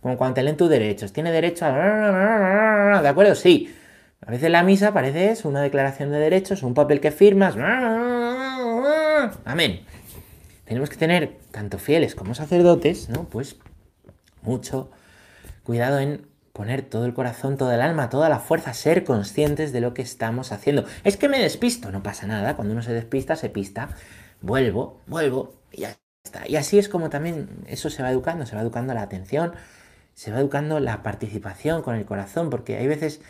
como 0.00 0.16
cuando 0.16 0.34
te 0.34 0.42
leen 0.44 0.56
tus 0.56 0.70
derechos. 0.70 1.12
¿Tiene 1.12 1.32
derecho 1.32 1.66
a... 1.66 3.00
¿De 3.02 3.08
acuerdo? 3.08 3.34
Sí. 3.34 3.74
A 4.26 4.32
veces 4.32 4.50
la 4.50 4.64
misa 4.64 4.92
parece 4.92 5.36
una 5.46 5.62
declaración 5.62 6.10
de 6.10 6.18
derechos, 6.18 6.64
un 6.64 6.74
papel 6.74 7.00
que 7.00 7.12
firmas. 7.12 7.54
Amén. 9.44 9.80
Tenemos 10.64 10.90
que 10.90 10.96
tener, 10.96 11.38
tanto 11.52 11.78
fieles 11.78 12.16
como 12.16 12.34
sacerdotes, 12.34 13.08
¿no? 13.08 13.24
Pues 13.24 13.56
mucho 14.42 14.90
cuidado 15.62 16.00
en 16.00 16.26
poner 16.52 16.82
todo 16.82 17.04
el 17.04 17.14
corazón, 17.14 17.56
todo 17.56 17.72
el 17.72 17.80
alma, 17.80 18.08
toda 18.08 18.28
la 18.28 18.40
fuerza, 18.40 18.74
ser 18.74 19.04
conscientes 19.04 19.72
de 19.72 19.80
lo 19.80 19.94
que 19.94 20.02
estamos 20.02 20.50
haciendo. 20.50 20.84
Es 21.04 21.16
que 21.16 21.28
me 21.28 21.38
despisto, 21.38 21.92
no 21.92 22.02
pasa 22.02 22.26
nada, 22.26 22.56
cuando 22.56 22.72
uno 22.72 22.82
se 22.82 22.92
despista, 22.92 23.36
se 23.36 23.48
pista, 23.48 23.90
vuelvo, 24.40 25.00
vuelvo 25.06 25.54
y 25.70 25.82
ya 25.82 25.96
está. 26.24 26.48
Y 26.48 26.56
así 26.56 26.78
es 26.78 26.88
como 26.88 27.10
también 27.10 27.48
eso 27.68 27.90
se 27.90 28.02
va 28.02 28.10
educando, 28.10 28.44
se 28.44 28.56
va 28.56 28.62
educando 28.62 28.92
la 28.92 29.02
atención, 29.02 29.52
se 30.14 30.32
va 30.32 30.40
educando 30.40 30.80
la 30.80 31.04
participación 31.04 31.82
con 31.82 31.94
el 31.94 32.06
corazón, 32.06 32.50
porque 32.50 32.76
hay 32.76 32.88
veces 32.88 33.20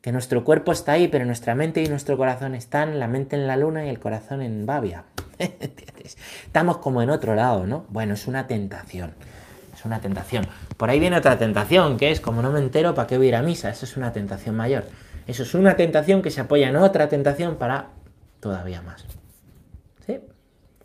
que 0.00 0.12
nuestro 0.12 0.44
cuerpo 0.44 0.72
está 0.72 0.92
ahí, 0.92 1.08
pero 1.08 1.24
nuestra 1.24 1.54
mente 1.54 1.82
y 1.82 1.88
nuestro 1.88 2.16
corazón 2.16 2.54
están, 2.54 2.98
la 2.98 3.08
mente 3.08 3.36
en 3.36 3.46
la 3.46 3.56
luna 3.56 3.86
y 3.86 3.88
el 3.88 3.98
corazón 3.98 4.42
en 4.42 4.66
Babia. 4.66 5.04
Estamos 6.44 6.78
como 6.78 7.02
en 7.02 7.10
otro 7.10 7.34
lado, 7.34 7.66
¿no? 7.66 7.86
Bueno, 7.88 8.14
es 8.14 8.26
una 8.26 8.46
tentación 8.46 9.14
una 9.86 10.00
tentación. 10.00 10.46
Por 10.76 10.90
ahí 10.90 11.00
viene 11.00 11.16
otra 11.16 11.38
tentación, 11.38 11.96
que 11.96 12.10
es 12.10 12.20
como 12.20 12.42
no 12.42 12.50
me 12.50 12.58
entero, 12.58 12.94
¿para 12.94 13.06
qué 13.06 13.16
voy 13.16 13.26
a 13.26 13.28
ir 13.28 13.36
a 13.36 13.42
misa? 13.42 13.70
Eso 13.70 13.86
es 13.86 13.96
una 13.96 14.12
tentación 14.12 14.54
mayor. 14.54 14.84
Eso 15.26 15.42
es 15.44 15.54
una 15.54 15.76
tentación 15.76 16.22
que 16.22 16.30
se 16.30 16.40
apoya 16.40 16.68
en 16.68 16.76
otra 16.76 17.08
tentación 17.08 17.56
para 17.56 17.86
todavía 18.40 18.82
más. 18.82 19.04
¿Sí? 20.06 20.20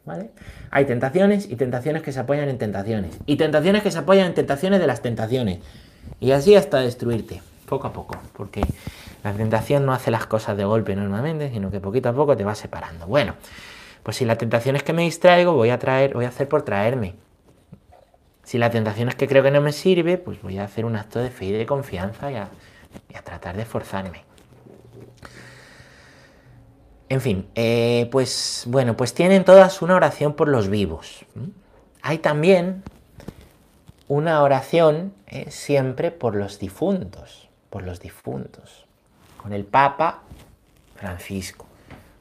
¿Vale? 0.05 0.31
Hay 0.71 0.85
tentaciones 0.85 1.49
y 1.49 1.55
tentaciones 1.55 2.01
que 2.01 2.11
se 2.11 2.19
apoyan 2.19 2.47
en 2.49 2.57
tentaciones. 2.57 3.17
Y 3.25 3.35
tentaciones 3.35 3.83
que 3.83 3.91
se 3.91 3.99
apoyan 3.99 4.27
en 4.27 4.33
tentaciones 4.33 4.79
de 4.79 4.87
las 4.87 5.01
tentaciones. 5.01 5.59
Y 6.19 6.31
así 6.31 6.55
hasta 6.55 6.79
destruirte, 6.79 7.41
poco 7.71 7.87
a 7.87 7.93
poco. 7.93 8.17
Porque 8.35 8.61
la 9.23 9.31
tentación 9.31 9.85
no 9.85 9.93
hace 9.93 10.11
las 10.11 10.27
cosas 10.27 10.57
de 10.57 10.65
golpe 10.65 10.93
normalmente, 10.93 11.49
sino 11.49 11.71
que 11.71 11.79
poquito 11.79 12.09
a 12.09 12.13
poco 12.13 12.35
te 12.35 12.43
va 12.43 12.53
separando. 12.53 13.07
Bueno, 13.07 13.35
pues 14.03 14.17
si 14.17 14.25
la 14.25 14.35
tentación 14.35 14.75
es 14.75 14.83
que 14.83 14.91
me 14.91 15.03
distraigo, 15.03 15.53
voy 15.53 15.69
a 15.69 15.79
traer, 15.79 16.13
voy 16.13 16.25
a 16.25 16.27
hacer 16.27 16.49
por 16.49 16.63
traerme. 16.63 17.15
Si 18.43 18.57
la 18.57 18.69
tentación 18.69 19.07
es 19.07 19.15
que 19.15 19.27
creo 19.27 19.41
que 19.41 19.51
no 19.51 19.61
me 19.61 19.71
sirve, 19.71 20.17
pues 20.17 20.41
voy 20.41 20.57
a 20.57 20.65
hacer 20.65 20.83
un 20.83 20.97
acto 20.97 21.19
de 21.19 21.29
fe 21.29 21.45
y 21.45 21.51
de 21.53 21.65
confianza 21.65 22.29
y 22.29 22.35
a, 22.35 22.49
tratar 23.23 23.55
de 23.55 23.61
esforzarme. 23.61 24.25
En 27.07 27.21
fin, 27.21 27.47
eh, 27.55 28.09
pues 28.11 28.65
bueno, 28.67 28.97
pues 28.97 29.13
tienen 29.13 29.45
todas 29.45 29.81
una 29.81 29.95
oración 29.95 30.33
por 30.33 30.49
los 30.49 30.67
vivos. 30.69 31.25
Hay 32.01 32.17
también 32.17 32.83
una 34.09 34.43
oración 34.43 35.13
eh, 35.27 35.51
siempre 35.51 36.11
por 36.11 36.35
los 36.35 36.59
difuntos, 36.59 37.50
por 37.71 37.81
los 37.81 37.99
difuntos, 37.99 38.85
con 39.37 39.53
el 39.53 39.65
Papa 39.65 40.21
Francisco, 40.95 41.65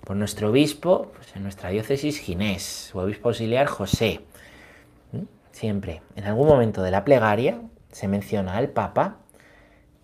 por 0.05 0.17
nuestro 0.17 0.49
obispo, 0.49 1.13
pues 1.15 1.37
en 1.37 1.43
nuestra 1.43 1.69
diócesis 1.69 2.19
Ginés, 2.19 2.89
su 2.91 2.99
obispo 2.99 3.29
auxiliar 3.29 3.67
José, 3.67 4.23
Siempre, 5.61 6.01
en 6.17 6.25
algún 6.25 6.49
momento 6.49 6.83
de 6.83 6.91
la 6.91 7.05
plegaria, 7.05 7.61
se 7.93 8.09
menciona 8.09 8.57
al 8.57 8.71
Papa 8.71 9.17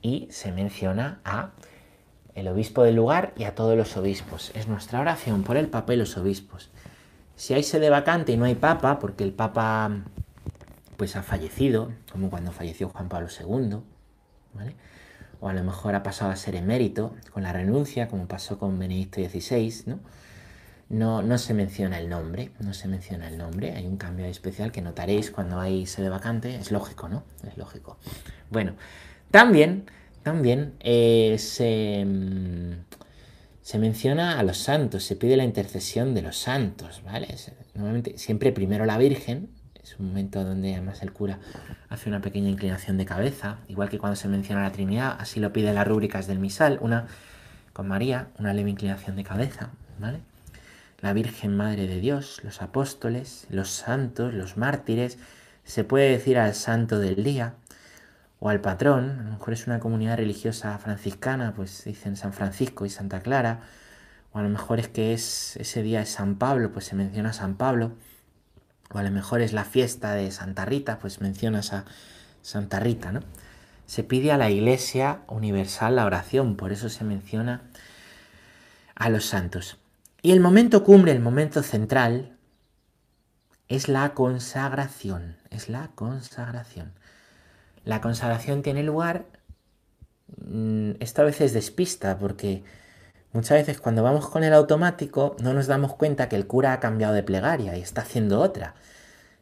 y 0.02 0.28
se 0.30 0.52
menciona 0.52 1.20
a 1.24 1.52
el 2.34 2.48
obispo 2.48 2.82
del 2.82 2.96
lugar 2.96 3.32
y 3.38 3.44
a 3.44 3.54
todos 3.54 3.74
los 3.74 3.96
obispos. 3.96 4.52
Es 4.54 4.68
nuestra 4.68 5.00
oración 5.00 5.44
por 5.44 5.56
el 5.56 5.68
Papa 5.68 5.94
y 5.94 5.96
los 5.96 6.18
obispos. 6.18 6.70
Si 7.36 7.54
hay 7.54 7.62
sede 7.62 7.88
vacante 7.88 8.32
y 8.32 8.36
no 8.36 8.44
hay 8.44 8.54
Papa, 8.54 8.98
porque 8.98 9.24
el 9.24 9.32
Papa 9.32 9.90
pues 10.98 11.16
ha 11.16 11.22
fallecido, 11.22 11.90
como 12.12 12.28
cuando 12.28 12.52
falleció 12.52 12.90
Juan 12.90 13.08
Pablo 13.08 13.28
II, 13.28 13.78
¿vale? 14.52 14.74
O 15.40 15.48
a 15.48 15.52
lo 15.52 15.62
mejor 15.62 15.94
ha 15.94 16.02
pasado 16.02 16.30
a 16.30 16.36
ser 16.36 16.56
emérito 16.56 17.14
con 17.32 17.42
la 17.42 17.52
renuncia, 17.52 18.08
como 18.08 18.26
pasó 18.26 18.58
con 18.58 18.78
Benedicto 18.78 19.20
XVI, 19.20 19.84
¿no? 19.86 19.98
no, 20.88 21.22
no 21.22 21.38
se 21.38 21.54
menciona 21.54 21.98
el 21.98 22.08
nombre, 22.08 22.50
no 22.60 22.72
se 22.72 22.88
menciona 22.88 23.28
el 23.28 23.38
nombre, 23.38 23.72
hay 23.72 23.86
un 23.86 23.96
cambio 23.96 24.26
especial 24.26 24.72
que 24.72 24.82
notaréis 24.82 25.30
cuando 25.30 25.58
hay 25.60 25.86
sede 25.86 26.08
vacante, 26.08 26.54
es 26.56 26.70
lógico, 26.70 27.08
¿no? 27.08 27.24
Es 27.46 27.56
lógico. 27.56 27.98
Bueno, 28.50 28.74
también, 29.30 29.90
también 30.22 30.74
eh, 30.80 31.36
se, 31.38 32.04
mm, 32.04 32.84
se 33.62 33.78
menciona 33.78 34.38
a 34.38 34.42
los 34.44 34.58
santos, 34.58 35.02
se 35.04 35.16
pide 35.16 35.36
la 35.36 35.44
intercesión 35.44 36.14
de 36.14 36.22
los 36.22 36.36
santos, 36.36 37.02
¿vale? 37.04 37.34
Normalmente, 37.74 38.16
siempre 38.18 38.52
primero 38.52 38.86
la 38.86 38.98
Virgen, 38.98 39.50
es 39.86 40.00
un 40.00 40.08
momento 40.08 40.42
donde 40.42 40.74
además 40.74 41.00
el 41.02 41.12
cura 41.12 41.38
hace 41.88 42.08
una 42.08 42.20
pequeña 42.20 42.48
inclinación 42.48 42.96
de 42.96 43.04
cabeza, 43.04 43.58
igual 43.68 43.88
que 43.88 44.00
cuando 44.00 44.16
se 44.16 44.26
menciona 44.26 44.62
la 44.62 44.72
Trinidad, 44.72 45.16
así 45.20 45.38
lo 45.38 45.52
pide 45.52 45.72
las 45.72 45.86
rúbricas 45.86 46.26
del 46.26 46.40
misal, 46.40 46.78
una 46.82 47.06
con 47.72 47.86
María, 47.86 48.26
una 48.38 48.52
leve 48.52 48.70
inclinación 48.70 49.14
de 49.14 49.22
cabeza, 49.22 49.70
¿vale? 50.00 50.18
la 51.00 51.12
Virgen 51.12 51.56
Madre 51.56 51.86
de 51.86 52.00
Dios, 52.00 52.40
los 52.42 52.62
apóstoles, 52.62 53.46
los 53.48 53.70
santos, 53.70 54.34
los 54.34 54.56
mártires, 54.56 55.18
se 55.62 55.84
puede 55.84 56.10
decir 56.10 56.36
al 56.36 56.54
santo 56.54 56.98
del 56.98 57.22
día 57.22 57.54
o 58.40 58.48
al 58.48 58.60
patrón, 58.60 59.18
a 59.20 59.22
lo 59.22 59.30
mejor 59.30 59.52
es 59.54 59.68
una 59.68 59.78
comunidad 59.78 60.16
religiosa 60.16 60.76
franciscana, 60.78 61.52
pues 61.54 61.84
dicen 61.84 62.16
San 62.16 62.32
Francisco 62.32 62.86
y 62.86 62.90
Santa 62.90 63.20
Clara, 63.20 63.60
o 64.32 64.38
a 64.38 64.42
lo 64.42 64.48
mejor 64.48 64.80
es 64.80 64.88
que 64.88 65.12
es 65.12 65.56
ese 65.58 65.82
día 65.84 66.00
es 66.00 66.08
San 66.08 66.36
Pablo, 66.36 66.72
pues 66.72 66.86
se 66.86 66.96
menciona 66.96 67.32
San 67.32 67.54
Pablo, 67.54 67.92
o 68.92 68.98
a 68.98 69.02
lo 69.02 69.10
mejor 69.10 69.40
es 69.40 69.52
la 69.52 69.64
fiesta 69.64 70.14
de 70.14 70.30
Santa 70.30 70.64
Rita, 70.64 70.98
pues 70.98 71.20
mencionas 71.20 71.72
a 71.72 71.84
Santa 72.42 72.80
Rita, 72.80 73.12
¿no? 73.12 73.20
Se 73.86 74.02
pide 74.02 74.32
a 74.32 74.36
la 74.36 74.50
Iglesia 74.50 75.20
Universal 75.28 75.96
la 75.96 76.06
oración, 76.06 76.56
por 76.56 76.72
eso 76.72 76.88
se 76.88 77.04
menciona 77.04 77.62
a 78.94 79.08
los 79.10 79.26
santos. 79.26 79.78
Y 80.22 80.32
el 80.32 80.40
momento 80.40 80.82
cumbre, 80.82 81.12
el 81.12 81.20
momento 81.20 81.62
central, 81.62 82.36
es 83.68 83.88
la 83.88 84.14
consagración, 84.14 85.36
es 85.50 85.68
la 85.68 85.90
consagración. 85.94 86.92
La 87.84 88.00
consagración 88.00 88.62
tiene 88.62 88.82
lugar, 88.82 89.26
mm, 90.36 90.92
esta 91.00 91.22
vez 91.22 91.40
es 91.40 91.52
despista, 91.52 92.18
porque 92.18 92.64
muchas 93.32 93.58
veces 93.58 93.80
cuando 93.80 94.02
vamos 94.02 94.28
con 94.28 94.44
el 94.44 94.52
automático 94.52 95.36
no 95.40 95.52
nos 95.52 95.66
damos 95.66 95.94
cuenta 95.94 96.28
que 96.28 96.36
el 96.36 96.46
cura 96.46 96.72
ha 96.72 96.80
cambiado 96.80 97.14
de 97.14 97.22
plegaria 97.22 97.76
y 97.76 97.80
está 97.80 98.02
haciendo 98.02 98.40
otra. 98.40 98.74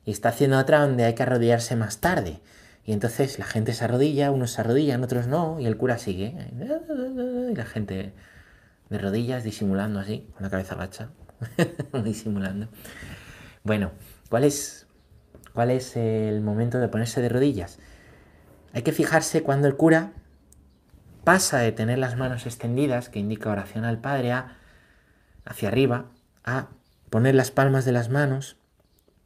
Y 0.05 0.11
está 0.11 0.31
haciendo 0.31 0.59
otra 0.59 0.81
donde 0.81 1.05
hay 1.05 1.15
que 1.15 1.23
arrodillarse 1.23 1.77
más 1.77 1.99
tarde. 1.99 2.41
Y 2.85 2.93
entonces 2.93 3.39
la 3.39 3.47
gente 3.47 3.73
se 3.73 3.85
arrodilla, 3.85 4.31
unos 4.31 4.53
se 4.53 4.61
arrodillan, 4.61 5.03
otros 5.03 5.27
no, 5.27 5.59
y 5.59 5.67
el 5.67 5.77
cura 5.77 5.99
sigue. 5.99 6.35
Y 7.51 7.55
la 7.55 7.65
gente 7.65 8.13
de 8.91 8.99
rodillas 8.99 9.43
disimulando 9.45 10.01
así, 10.01 10.29
con 10.35 10.43
la 10.43 10.51
cabeza 10.51 10.75
bacha, 10.75 11.09
disimulando. 12.05 12.69
Bueno, 13.63 13.93
¿cuál 14.29 14.45
es, 14.45 14.87
¿cuál 15.55 15.71
es 15.71 15.97
el 15.97 16.43
momento 16.43 16.79
de 16.79 16.89
ponerse 16.89 17.23
de 17.23 17.31
rodillas? 17.31 17.79
Hay 18.75 18.83
que 18.83 18.93
fijarse 18.93 19.43
cuando 19.43 19.67
el 19.69 19.77
cura 19.77 20.13
pasa 21.25 21.59
de 21.59 21.73
tener 21.73 21.99
las 21.99 22.17
manos 22.17 22.47
extendidas, 22.47 23.09
que 23.09 23.19
indica 23.19 23.51
oración 23.51 23.85
al 23.85 23.99
Padre, 23.99 24.33
a 24.33 24.57
hacia 25.45 25.69
arriba, 25.69 26.07
a 26.45 26.69
poner 27.11 27.35
las 27.35 27.51
palmas 27.51 27.85
de 27.85 27.93
las 27.93 28.09
manos 28.09 28.57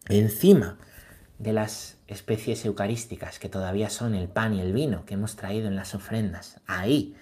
encima 0.08 0.78
de 1.38 1.52
las 1.52 1.96
especies 2.08 2.64
eucarísticas, 2.64 3.38
que 3.38 3.48
todavía 3.48 3.90
son 3.90 4.14
el 4.14 4.28
pan 4.28 4.54
y 4.54 4.60
el 4.60 4.72
vino 4.72 5.04
que 5.04 5.14
hemos 5.14 5.36
traído 5.36 5.68
en 5.68 5.76
las 5.76 5.94
ofrendas. 5.94 6.60
Ahí, 6.66 7.14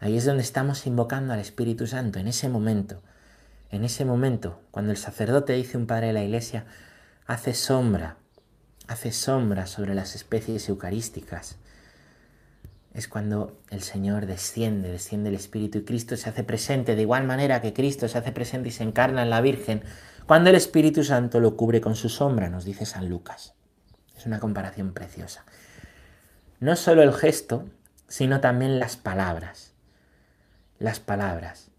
ahí 0.00 0.16
es 0.16 0.24
donde 0.24 0.42
estamos 0.42 0.86
invocando 0.86 1.32
al 1.32 1.38
Espíritu 1.38 1.86
Santo, 1.86 2.18
en 2.18 2.26
ese 2.26 2.48
momento. 2.48 3.02
En 3.70 3.84
ese 3.84 4.04
momento, 4.04 4.60
cuando 4.72 4.90
el 4.90 4.96
sacerdote 4.96 5.52
dice 5.52 5.76
un 5.76 5.86
padre 5.86 6.08
de 6.08 6.12
la 6.14 6.24
iglesia, 6.24 6.64
hace 7.26 7.54
sombra 7.54 8.16
hace 8.90 9.12
sombra 9.12 9.68
sobre 9.68 9.94
las 9.94 10.16
especies 10.16 10.68
eucarísticas. 10.68 11.58
Es 12.92 13.06
cuando 13.06 13.60
el 13.70 13.82
Señor 13.82 14.26
desciende, 14.26 14.90
desciende 14.90 15.28
el 15.28 15.36
Espíritu 15.36 15.78
y 15.78 15.84
Cristo 15.84 16.16
se 16.16 16.28
hace 16.28 16.42
presente 16.42 16.96
de 16.96 17.02
igual 17.02 17.24
manera 17.24 17.60
que 17.60 17.72
Cristo 17.72 18.08
se 18.08 18.18
hace 18.18 18.32
presente 18.32 18.68
y 18.68 18.72
se 18.72 18.82
encarna 18.82 19.22
en 19.22 19.30
la 19.30 19.40
Virgen, 19.40 19.82
cuando 20.26 20.50
el 20.50 20.56
Espíritu 20.56 21.04
Santo 21.04 21.40
lo 21.40 21.56
cubre 21.56 21.80
con 21.80 21.96
su 21.96 22.08
sombra, 22.08 22.48
nos 22.48 22.64
dice 22.64 22.86
San 22.86 23.08
Lucas. 23.08 23.54
Es 24.16 24.26
una 24.26 24.38
comparación 24.38 24.92
preciosa. 24.92 25.44
No 26.58 26.76
solo 26.76 27.02
el 27.02 27.12
gesto, 27.12 27.64
sino 28.06 28.40
también 28.40 28.78
las 28.78 28.96
palabras. 28.96 29.72
Las 30.78 31.00
palabras. 31.00 31.70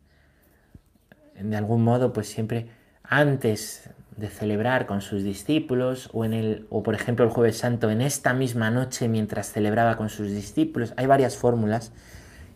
De 1.40 1.56
algún 1.56 1.84
modo, 1.84 2.14
pues 2.14 2.30
siempre 2.30 2.70
antes 3.04 3.90
de 4.18 4.30
celebrar 4.30 4.86
con 4.88 5.02
sus 5.02 5.24
discípulos 5.24 6.10
o 6.14 6.26
en 6.26 6.34
el 6.34 6.68
o 6.70 6.84
por 6.84 6.96
ejemplo 6.96 7.26
el 7.26 7.32
jueves 7.32 7.58
santo 7.58 7.90
en 7.90 8.02
esta 8.02 8.34
misma 8.34 8.70
noche 8.70 9.08
mientras 9.08 9.52
celebraba 9.52 9.98
con 9.98 10.10
sus 10.10 10.30
discípulos. 10.30 10.94
Hay 10.98 11.06
varias 11.06 11.38
fórmulas 11.38 11.92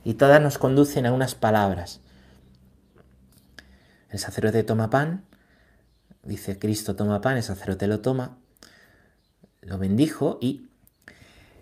y 0.03 0.15
todas 0.15 0.41
nos 0.41 0.58
conducen 0.58 1.06
a 1.06 1.13
unas 1.13 1.34
palabras. 1.36 2.01
El 4.10 4.19
sacerdote 4.19 4.63
toma 4.63 4.89
pan 4.89 5.23
dice 6.23 6.60
Cristo 6.60 6.95
toma 6.95 7.21
pan 7.21 7.38
el 7.38 7.43
sacerdote 7.43 7.88
lo 7.88 8.01
toma 8.01 8.38
lo 9.62 9.77
bendijo 9.77 10.39
y 10.41 10.67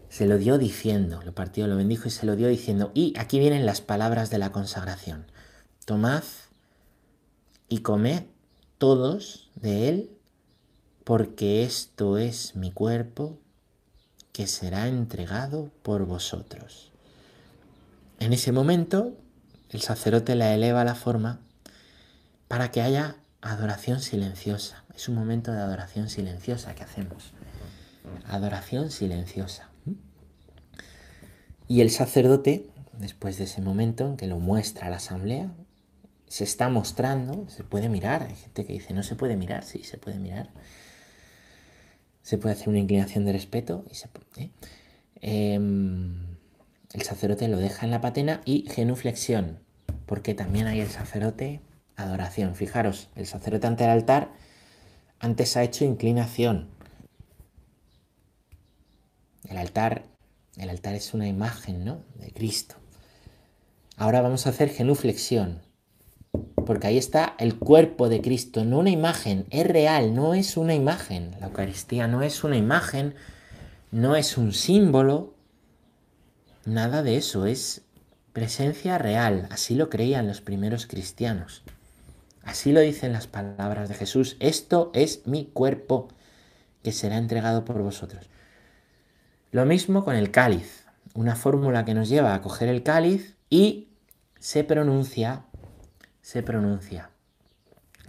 se 0.10 0.26
lo 0.26 0.38
dio 0.38 0.58
diciendo 0.58 1.22
lo 1.24 1.34
partió 1.34 1.68
lo 1.68 1.76
bendijo 1.76 2.08
y 2.08 2.12
se 2.12 2.26
lo 2.26 2.36
dio 2.36 2.48
diciendo 2.48 2.92
y 2.94 3.14
aquí 3.18 3.40
vienen 3.40 3.66
las 3.66 3.82
palabras 3.82 4.30
de 4.30 4.40
la 4.40 4.52
consagración. 4.52 5.26
Tomad 5.86 6.24
y 7.70 7.80
comed 7.80 8.24
todos 8.84 9.50
de 9.56 9.88
él, 9.88 10.10
porque 11.06 11.64
esto 11.64 12.18
es 12.18 12.58
mi 12.58 12.70
cuerpo 12.70 13.40
que 14.34 14.46
será 14.46 14.90
entregado 14.90 15.72
por 15.84 16.06
vosotros. 16.06 16.92
En 18.20 18.34
ese 18.34 18.52
momento, 18.52 19.16
el 19.70 19.80
sacerdote 19.80 20.36
la 20.36 20.54
eleva 20.54 20.82
a 20.82 20.84
la 20.84 20.96
forma 20.96 21.40
para 22.50 22.72
que 22.72 22.82
haya 22.82 23.16
adoración 23.40 24.02
silenciosa. 24.02 24.84
Es 24.94 25.08
un 25.08 25.16
momento 25.16 25.54
de 25.54 25.60
adoración 25.60 26.10
silenciosa 26.10 26.76
que 26.76 26.84
hacemos. 26.84 27.32
Adoración 28.28 28.92
silenciosa. 28.92 29.70
Y 31.70 31.80
el 31.80 31.90
sacerdote, 31.90 32.70
después 33.00 33.38
de 33.38 33.46
ese 33.46 33.62
momento 33.62 34.08
en 34.08 34.18
que 34.18 34.28
lo 34.28 34.40
muestra 34.40 34.88
a 34.88 34.90
la 34.90 34.98
asamblea, 34.98 35.54
se 36.34 36.46
está 36.46 36.68
mostrando, 36.68 37.48
se 37.48 37.64
puede 37.64 37.90
mirar. 37.90 38.24
Hay 38.24 38.34
gente 38.34 38.66
que 38.66 38.74
dice, 38.74 38.92
no 38.96 39.04
se 39.04 39.16
puede 39.16 39.38
mirar, 39.38 39.64
sí, 39.64 39.84
se 39.84 40.00
puede 40.00 40.18
mirar. 40.18 40.50
Se 42.24 42.40
puede 42.40 42.56
hacer 42.56 42.70
una 42.70 42.80
inclinación 42.80 43.24
de 43.24 43.34
respeto. 43.34 43.86
Y 43.92 43.94
se, 43.94 44.10
¿eh? 44.38 44.50
em, 45.22 46.36
el 46.92 47.04
sacerdote 47.04 47.48
lo 47.50 47.60
deja 47.60 47.86
en 47.86 47.92
la 47.92 48.02
patena 48.02 48.42
y 48.46 48.68
genuflexión, 48.68 49.60
porque 50.08 50.34
también 50.34 50.66
hay 50.66 50.80
el 50.80 50.90
sacerdote 50.90 51.62
adoración. 51.98 52.56
Fijaros, 52.56 53.10
el 53.16 53.28
sacerdote 53.28 53.68
ante 53.68 53.84
el 53.84 53.92
altar 53.92 54.32
antes 55.20 55.56
ha 55.56 55.62
hecho 55.62 55.86
inclinación. 55.86 56.72
El 59.48 59.60
altar, 59.60 60.06
el 60.58 60.72
altar 60.72 60.96
es 60.96 61.14
una 61.14 61.28
imagen, 61.28 61.86
¿no? 61.86 62.04
De 62.16 62.32
Cristo. 62.32 62.74
Ahora 63.98 64.22
vamos 64.22 64.48
a 64.48 64.50
hacer 64.50 64.70
genuflexión 64.70 65.62
porque 66.66 66.88
ahí 66.88 66.98
está 66.98 67.36
el 67.40 67.56
cuerpo 67.56 68.10
de 68.10 68.22
Cristo, 68.22 68.66
no 68.66 68.80
una 68.80 68.90
imagen, 68.90 69.46
es 69.50 69.68
real, 69.68 70.14
no 70.14 70.34
es 70.34 70.58
una 70.58 70.74
imagen. 70.74 71.36
La 71.40 71.48
Eucaristía 71.48 72.08
no 72.08 72.22
es 72.22 72.44
una 72.44 72.58
imagen, 72.58 73.16
no 73.92 74.16
es 74.16 74.38
un 74.38 74.54
símbolo, 74.54 75.34
nada 76.66 77.04
de 77.04 77.18
eso, 77.18 77.46
es 77.46 77.82
presencia 78.34 78.98
real, 78.98 79.48
así 79.52 79.76
lo 79.76 79.90
creían 79.90 80.28
los 80.28 80.42
primeros 80.42 80.88
cristianos. 80.88 81.64
Así 82.44 82.72
lo 82.72 82.82
dicen 82.82 83.14
las 83.14 83.28
palabras 83.28 83.90
de 83.90 83.96
Jesús, 83.96 84.36
esto 84.40 84.92
es 84.94 85.26
mi 85.28 85.46
cuerpo 85.46 86.10
que 86.84 86.92
será 86.92 87.18
entregado 87.18 87.64
por 87.64 87.82
vosotros. 87.82 88.30
Lo 89.52 89.66
mismo 89.66 90.04
con 90.04 90.16
el 90.16 90.32
cáliz, 90.32 90.86
una 91.14 91.36
fórmula 91.36 91.86
que 91.86 91.94
nos 91.94 92.10
lleva 92.10 92.34
a 92.34 92.42
coger 92.42 92.70
el 92.70 92.84
cáliz 92.84 93.36
y 93.50 93.88
se 94.40 94.64
pronuncia 94.64 95.46
se 96.24 96.42
pronuncia. 96.42 97.12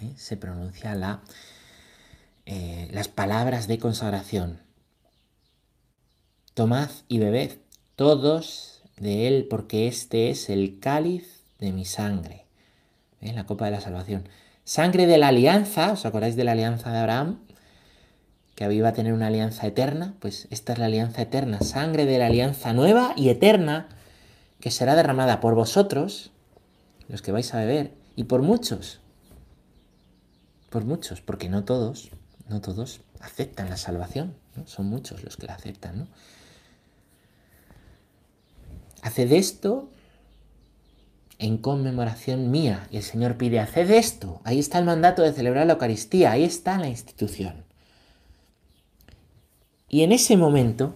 ¿eh? 0.00 0.14
Se 0.16 0.38
pronuncia 0.38 0.94
la, 0.94 1.20
eh, 2.46 2.88
las 2.92 3.09
palabras 3.09 3.66
de 3.68 3.79
consagración. 3.79 4.61
Tomad 6.55 6.88
y 7.09 7.18
bebed 7.18 7.59
todos 7.96 8.83
de 8.96 9.29
él, 9.29 9.46
porque 9.50 9.88
este 9.88 10.31
es 10.31 10.48
el 10.48 10.79
cáliz 10.79 11.42
de 11.59 11.72
mi 11.72 11.85
sangre. 11.85 12.46
¿eh? 13.20 13.33
La 13.35 13.44
copa 13.44 13.66
de 13.66 13.72
la 13.72 13.81
salvación. 13.81 14.29
Sangre 14.62 15.07
de 15.07 15.18
la 15.18 15.29
alianza, 15.29 15.92
¿os 15.92 16.07
acordáis 16.07 16.37
de 16.37 16.44
la 16.44 16.53
alianza 16.53 16.92
de 16.92 16.98
Abraham? 16.98 17.40
Que 18.55 18.72
iba 18.72 18.88
a 18.88 18.92
tener 18.92 19.12
una 19.12 19.27
alianza 19.27 19.66
eterna, 19.66 20.14
pues 20.20 20.46
esta 20.50 20.72
es 20.72 20.79
la 20.79 20.87
alianza 20.87 21.22
eterna, 21.22 21.61
sangre 21.61 22.07
de 22.07 22.18
la 22.18 22.27
alianza 22.27 22.72
nueva 22.72 23.12
y 23.16 23.29
eterna, 23.29 23.88
que 24.61 24.70
será 24.70 24.94
derramada 24.94 25.40
por 25.40 25.57
vosotros, 25.57 26.31
los 27.09 27.20
que 27.20 27.33
vais 27.33 27.53
a 27.53 27.59
beber, 27.59 28.03
y 28.16 28.24
por 28.24 28.42
muchos. 28.42 29.00
Por 30.70 30.85
muchos, 30.85 31.20
porque 31.20 31.48
no 31.48 31.64
todos, 31.64 32.11
no 32.48 32.61
todos 32.61 33.00
aceptan 33.20 33.70
la 33.70 33.77
salvación, 33.77 34.35
¿no? 34.57 34.66
son 34.66 34.87
muchos 34.87 35.22
los 35.22 35.37
que 35.37 35.46
la 35.46 35.55
aceptan, 35.55 35.98
¿no? 36.00 36.09
Haced 39.03 39.33
esto 39.33 39.90
en 41.38 41.59
conmemoración 41.59 42.50
mía. 42.50 42.88
Y 42.90 42.96
el 42.96 43.03
Señor 43.03 43.37
pide, 43.37 43.61
haced 43.61 43.90
esto. 43.90 44.40
Ahí 44.44 44.59
está 44.59 44.79
el 44.79 44.87
mandato 44.87 45.22
de 45.22 45.33
celebrar 45.33 45.66
la 45.66 45.74
Eucaristía, 45.74 46.33
ahí 46.33 46.42
está 46.42 46.79
la 46.79 46.88
institución. 46.88 47.64
Y 49.88 50.03
en 50.03 50.12
ese 50.12 50.37
momento 50.37 50.94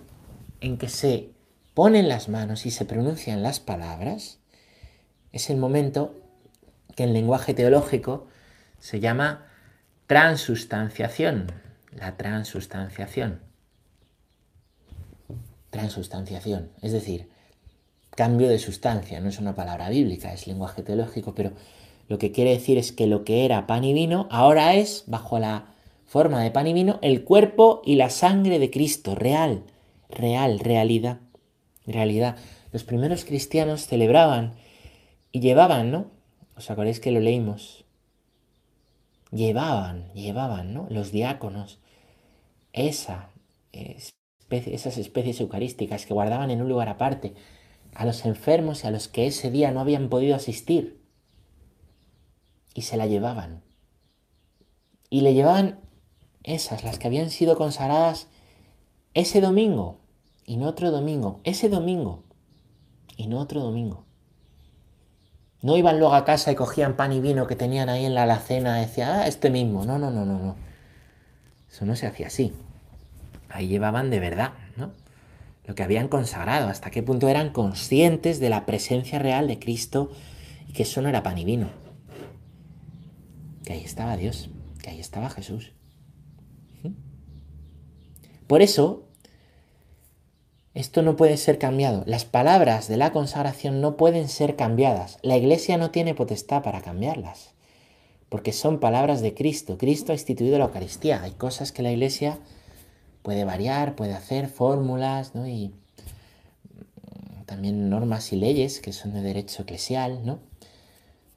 en 0.61 0.79
que 0.79 0.89
se 0.89 1.31
ponen 1.75 2.09
las 2.09 2.29
manos 2.29 2.67
y 2.67 2.71
se 2.71 2.85
pronuncian 2.85 3.43
las 3.43 3.61
palabras, 3.61 4.39
es 5.33 5.51
el 5.51 5.59
momento 5.59 6.15
que 6.99 7.05
en 7.05 7.13
lenguaje 7.13 7.55
teológico 7.55 8.27
se 8.81 8.99
llama 8.99 9.47
transustanciación. 10.09 11.47
La 11.93 12.17
transustanciación. 12.17 13.41
Transustanciación. 15.71 16.73
Es 16.83 16.91
decir, 16.91 17.29
cambio 18.17 18.49
de 18.49 18.59
sustancia. 18.59 19.21
No 19.21 19.29
es 19.29 19.39
una 19.39 19.55
palabra 19.55 19.89
bíblica, 19.91 20.33
es 20.33 20.49
lenguaje 20.49 20.83
teológico, 20.83 21.37
pero 21.37 21.53
lo 22.09 22.19
que 22.19 22.33
quiere 22.33 22.51
decir 22.51 22.79
es 22.79 22.91
que 22.91 23.07
lo 23.07 23.23
que 23.23 23.45
era 23.45 23.69
pan 23.69 23.85
y 23.85 23.93
vino 23.93 24.27
ahora 24.33 24.75
es, 24.75 25.05
bajo 25.07 25.39
la 25.39 25.67
forma 26.05 26.43
de 26.43 26.51
pan 26.51 26.67
y 26.67 26.73
vino, 26.73 26.99
el 27.01 27.23
cuerpo 27.23 27.81
y 27.85 27.95
la 27.95 28.11
sangre 28.11 28.59
de 28.59 28.73
Cristo, 28.73 29.15
real, 29.15 29.63
real, 30.11 30.59
realidad, 30.59 31.21
realidad. 31.87 32.35
Los 32.73 32.83
primeros 32.83 33.25
cristianos 33.25 33.87
celebraban 33.87 34.55
y 35.31 35.39
llevaban, 35.39 35.93
¿no? 35.93 36.18
¿Os 36.59 36.73
acordáis 36.73 36.99
que 36.99 37.13
lo 37.13 37.21
leímos? 37.21 37.85
Llevaban, 39.31 40.13
llevaban, 40.13 40.75
¿no? 40.75 40.89
Los 40.91 41.13
diáconos, 41.13 41.79
esa, 42.73 43.31
esas 44.51 44.99
especies 44.99 45.41
eucarísticas 45.41 46.05
que 46.05 46.15
guardaban 46.15 46.51
en 46.51 46.61
un 46.61 46.69
lugar 46.69 46.89
aparte 46.89 47.35
a 47.95 48.05
los 48.05 48.25
enfermos 48.25 48.83
y 48.83 48.89
a 48.89 48.91
los 48.91 49.07
que 49.07 49.29
ese 49.29 49.53
día 49.53 49.71
no 49.71 49.79
habían 49.79 50.09
podido 50.09 50.35
asistir 50.35 51.01
y 52.75 52.83
se 52.83 52.97
la 52.97 53.07
llevaban. 53.07 53.63
Y 55.11 55.21
le 55.21 55.35
llevaban 55.35 55.79
esas, 56.43 56.83
las 56.83 56.99
que 56.99 57.07
habían 57.07 57.31
sido 57.31 57.57
consagradas 57.57 58.27
ese 59.15 59.41
domingo 59.41 60.01
y 60.45 60.57
no 60.57 60.67
otro 60.67 60.91
domingo, 60.91 61.41
ese 61.45 61.69
domingo 61.69 62.25
y 63.17 63.29
no 63.29 63.39
otro 63.39 63.61
domingo. 63.61 64.08
No 65.63 65.77
iban 65.77 65.99
luego 65.99 66.15
a 66.15 66.25
casa 66.25 66.53
y 66.53 66.55
cogían 66.55 66.95
pan 66.95 67.13
y 67.13 67.21
vino 67.21 67.47
que 67.47 67.57
tenían 67.57 67.89
ahí 67.89 68.05
en 68.05 68.15
la 68.15 68.23
alacena 68.23 68.79
y 68.79 68.87
decían, 68.87 69.11
ah, 69.11 69.27
este 69.27 69.51
mismo. 69.51 69.85
No, 69.85 69.99
no, 69.99 70.11
no, 70.11 70.25
no, 70.25 70.39
no. 70.39 70.57
Eso 71.71 71.85
no 71.85 71.97
se 71.97 72.07
hacía 72.07 72.29
así. 72.29 72.53
Ahí 73.49 73.69
llevaban 73.69 74.11
de 74.11 74.21
verdad, 74.21 74.53
¿no? 74.77 74.93
Lo 75.65 75.75
que 75.75 75.83
habían 75.83 76.09
consagrado, 76.09 76.69
hasta 76.69 76.91
qué 76.91 77.03
punto 77.03 77.29
eran 77.29 77.51
conscientes 77.51 78.41
de 78.41 78.51
la 78.51 78.67
presencia 78.67 79.19
real 79.19 79.49
de 79.49 79.59
Cristo 79.59 80.11
y 80.67 80.73
que 80.73 80.85
eso 80.85 81.03
no 81.03 81.09
era 81.09 81.23
pan 81.23 81.39
y 81.39 81.45
vino 81.45 81.69
que 83.69 83.75
ahí 83.75 83.85
estaba 83.85 84.17
Dios, 84.17 84.49
que 84.83 84.89
ahí 84.89 84.99
estaba 84.99 85.29
Jesús. 85.29 85.75
Por 88.47 88.63
eso, 88.63 89.08
esto 90.75 91.03
no 91.03 91.17
puede 91.17 91.37
ser 91.37 91.59
cambiado. 91.59 92.05
Las 92.07 92.25
palabras 92.25 92.89
de 92.89 92.97
la 92.97 93.13
consagración 93.13 93.81
no 93.81 93.97
pueden 93.97 94.29
ser 94.29 94.57
cambiadas. 94.57 95.19
La 95.23 95.37
iglesia 95.37 95.77
no 95.77 95.91
tiene 95.91 96.15
potestad 96.15 96.63
para 96.63 96.83
cambiarlas, 96.83 97.51
porque 98.29 98.53
son 98.53 98.79
palabras 98.79 99.21
de 99.21 99.35
Cristo. 99.35 99.79
Cristo 99.79 100.13
ha 100.13 100.15
instituido 100.15 100.59
la 100.59 100.67
Eucaristía. 100.67 101.23
Hay 101.23 101.33
cosas 101.33 101.73
que 101.73 101.83
la 101.83 101.91
iglesia 101.91 102.39
puede 103.23 103.45
variar, 103.45 103.97
puede 103.97 104.15
hacer 104.15 104.49
fórmulas, 104.49 105.35
¿no? 105.35 105.49
Y 105.49 105.73
también 107.47 107.89
normas 107.89 108.33
y 108.33 108.37
leyes 108.37 108.81
que 108.81 108.93
son 108.93 109.15
de 109.15 109.23
derecho 109.23 109.63
eclesial, 109.63 110.25
¿no? 110.25 110.39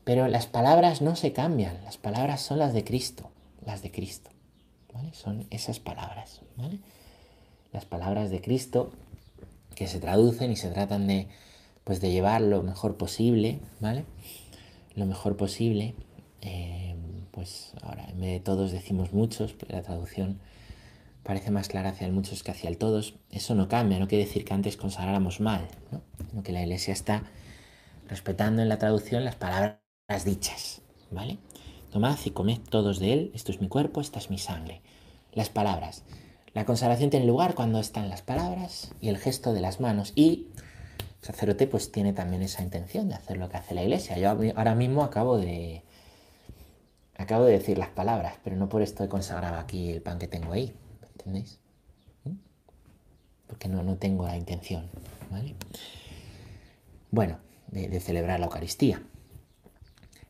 Pero 0.03 0.27
las 0.27 0.45
palabras 0.45 1.01
no 1.01 1.15
se 1.15 1.31
cambian, 1.31 1.83
las 1.83 1.97
palabras 1.97 2.41
son 2.41 2.59
las 2.59 2.73
de 2.73 2.83
Cristo, 2.83 3.31
las 3.65 3.81
de 3.81 3.91
Cristo. 3.91 4.29
Son 5.13 5.47
esas 5.49 5.79
palabras. 5.79 6.41
Las 7.71 7.85
palabras 7.85 8.29
de 8.29 8.41
Cristo 8.41 8.91
que 9.81 9.87
se 9.87 9.99
traducen 9.99 10.51
y 10.51 10.55
se 10.55 10.69
tratan 10.69 11.07
de, 11.07 11.27
pues, 11.83 12.01
de 12.01 12.11
llevar 12.11 12.39
lo 12.41 12.61
mejor 12.61 12.97
posible, 12.97 13.57
¿vale? 13.79 14.05
Lo 14.93 15.07
mejor 15.07 15.37
posible. 15.37 15.95
Eh, 16.41 16.95
pues 17.31 17.73
ahora 17.81 18.07
en 18.11 18.21
vez 18.21 18.29
de 18.29 18.39
todos 18.41 18.71
decimos 18.71 19.11
muchos, 19.11 19.53
pero 19.53 19.75
la 19.75 19.81
traducción 19.81 20.39
parece 21.23 21.49
más 21.49 21.67
clara 21.67 21.89
hacia 21.89 22.05
el 22.05 22.13
muchos 22.13 22.43
que 22.43 22.51
hacia 22.51 22.69
el 22.69 22.77
todos. 22.77 23.15
Eso 23.31 23.55
no 23.55 23.69
cambia, 23.69 23.97
no 23.97 24.07
quiere 24.07 24.25
decir 24.25 24.45
que 24.45 24.53
antes 24.53 24.77
consagráramos 24.77 25.39
mal, 25.39 25.67
¿no? 25.91 26.03
Sino 26.29 26.43
que 26.43 26.51
la 26.51 26.61
iglesia 26.61 26.93
está 26.93 27.23
respetando 28.07 28.61
en 28.61 28.69
la 28.69 28.77
traducción 28.77 29.25
las 29.25 29.35
palabras 29.35 29.79
dichas, 30.25 30.83
¿vale? 31.09 31.39
Tomad 31.89 32.19
y 32.23 32.29
comed 32.29 32.59
todos 32.69 32.99
de 32.99 33.13
él, 33.13 33.31
esto 33.33 33.51
es 33.51 33.59
mi 33.59 33.67
cuerpo, 33.67 33.99
esta 33.99 34.19
es 34.19 34.29
mi 34.29 34.37
sangre. 34.37 34.83
Las 35.33 35.49
palabras. 35.49 36.03
La 36.53 36.65
consagración 36.65 37.09
tiene 37.09 37.25
lugar 37.25 37.55
cuando 37.55 37.79
están 37.79 38.09
las 38.09 38.21
palabras 38.21 38.91
y 38.99 39.09
el 39.09 39.17
gesto 39.17 39.53
de 39.53 39.61
las 39.61 39.79
manos. 39.79 40.11
Y 40.15 40.47
el 41.21 41.25
sacerdote 41.25 41.67
pues 41.67 41.91
tiene 41.91 42.11
también 42.13 42.41
esa 42.41 42.61
intención 42.61 43.07
de 43.07 43.15
hacer 43.15 43.37
lo 43.37 43.49
que 43.49 43.57
hace 43.57 43.73
la 43.73 43.83
iglesia. 43.83 44.17
Yo 44.17 44.29
ahora 44.29 44.75
mismo 44.75 45.03
acabo 45.03 45.37
de... 45.37 45.83
Acabo 47.17 47.45
de 47.45 47.53
decir 47.53 47.77
las 47.77 47.89
palabras, 47.89 48.35
pero 48.43 48.55
no 48.55 48.67
por 48.67 48.81
esto 48.81 49.03
he 49.03 49.07
consagrado 49.07 49.57
aquí 49.57 49.91
el 49.91 50.01
pan 50.01 50.17
que 50.17 50.27
tengo 50.27 50.53
ahí. 50.53 50.73
¿Entendéis? 51.17 51.59
¿Mm? 52.23 52.31
Porque 53.47 53.67
no, 53.67 53.83
no 53.83 53.95
tengo 53.97 54.25
la 54.25 54.35
intención, 54.35 54.89
¿vale? 55.29 55.55
Bueno, 57.11 57.37
de 57.67 57.99
celebrar 57.99 58.39
la 58.39 58.47
Eucaristía. 58.47 59.03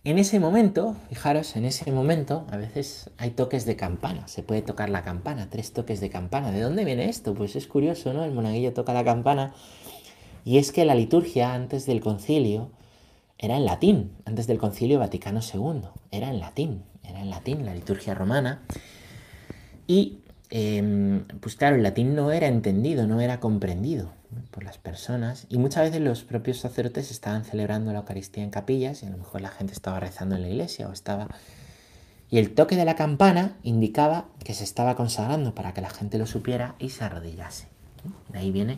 En 0.04 0.18
ese 0.18 0.40
momento, 0.40 0.96
fijaros, 1.10 1.56
en 1.56 1.64
ese 1.64 1.92
momento 1.92 2.48
a 2.50 2.58
veces 2.58 3.12
hay 3.20 3.30
toques 3.30 3.66
de 3.66 3.76
campana, 3.76 4.28
se 4.28 4.42
puede 4.42 4.64
tocar 4.64 4.90
la 4.90 5.04
campana, 5.04 5.48
tres 5.52 5.74
toques 5.74 6.00
de 6.00 6.10
campana. 6.10 6.52
¿De 6.52 6.60
dónde 6.60 6.86
viene 6.86 7.08
esto? 7.08 7.36
Pues 7.36 7.56
es 7.56 7.68
curioso, 7.68 8.12
¿no? 8.12 8.24
El 8.24 8.32
monaguillo 8.32 8.74
toca 8.74 8.94
la 8.94 9.04
campana 9.04 9.54
y 10.44 10.58
es 10.58 10.72
que 10.72 10.86
la 10.86 10.96
liturgia 10.96 11.54
antes 11.54 11.86
del 11.86 12.02
concilio 12.02 12.72
era 13.38 13.58
en 13.58 13.66
latín, 13.66 14.14
antes 14.26 14.48
del 14.48 14.58
concilio 14.58 14.98
Vaticano 14.98 15.40
II, 15.42 15.82
era 16.10 16.32
en 16.32 16.40
latín, 16.40 16.82
era 17.04 17.22
en 17.22 17.30
latín 17.30 17.64
la 17.64 17.76
liturgia 17.76 18.16
romana. 18.16 18.64
Y 19.86 20.22
em, 20.50 21.26
pues 21.42 21.56
claro, 21.56 21.76
el 21.76 21.84
latín 21.84 22.16
no 22.16 22.32
era 22.32 22.48
entendido, 22.48 23.06
no 23.06 23.22
era 23.22 23.40
comprendido 23.40 24.14
las 24.64 24.78
personas. 24.78 25.46
Y 25.50 25.58
muchas 25.58 25.84
veces 25.84 26.02
los 26.02 26.24
propios 26.24 26.60
sacerdotes 26.60 27.12
estaban 27.12 27.46
celebrando 27.46 27.92
la 27.92 28.00
Eucaristía 28.00 28.44
en 28.44 28.50
capillas 28.50 29.04
y 29.04 29.06
a 29.06 29.10
lo 29.10 29.18
mejor 29.18 29.42
la 29.42 29.50
gente 29.50 29.74
estaba 29.74 30.00
rezando 30.00 30.36
en 30.36 30.42
la 30.42 30.50
iglesia 30.50 30.88
o 30.88 30.94
estaba... 30.94 31.28
Y 32.30 32.38
el 32.38 32.54
toque 32.54 32.78
de 32.78 32.86
la 32.86 32.96
campana 32.96 33.58
indicaba 33.62 34.26
que 34.46 34.54
se 34.54 34.64
estaba 34.64 34.96
consagrando 34.96 35.54
para 35.54 35.74
que 35.74 35.82
la 35.82 35.90
gente 35.90 36.18
lo 36.18 36.26
supiera 36.26 36.76
y 36.80 36.90
se 36.90 37.04
arrodillase. 37.04 37.68
De 38.30 38.40
ahí 38.40 38.52
viene 38.52 38.78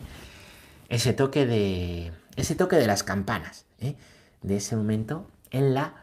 ese 0.88 1.12
toque 1.12 1.46
de, 1.46 2.12
ese 2.36 2.54
toque 2.54 2.76
de 2.76 2.86
las 2.86 3.02
campanas, 3.02 3.66
¿eh? 3.80 3.96
de 4.42 4.56
ese 4.56 4.76
momento 4.76 5.26
en 5.50 5.74
la 5.74 5.94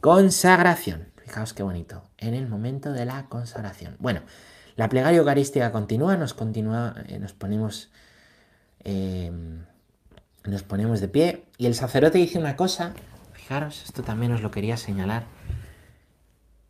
consagración. 0.00 1.08
Fijaos 1.16 1.54
qué 1.54 1.62
bonito, 1.62 2.02
en 2.18 2.34
el 2.34 2.48
momento 2.48 2.92
de 2.92 3.06
la 3.06 3.26
consagración. 3.26 3.96
Bueno, 3.98 4.20
la 4.76 4.88
plegaria 4.88 5.18
eucarística 5.18 5.72
continúa, 5.72 6.16
nos, 6.16 6.34
continúa, 6.34 6.94
eh, 7.06 7.18
nos 7.18 7.32
ponemos 7.32 7.90
Em, 8.84 9.64
nos 10.44 10.62
ponemos 10.62 11.00
de 11.00 11.08
pie 11.08 11.44
y 11.56 11.66
el 11.66 11.74
sacerdote 11.74 12.18
dice 12.18 12.38
una 12.38 12.54
cosa, 12.54 12.94
fijaros, 13.32 13.82
esto 13.84 14.02
también 14.02 14.32
os 14.32 14.42
lo 14.42 14.50
quería 14.50 14.76
señalar. 14.76 15.24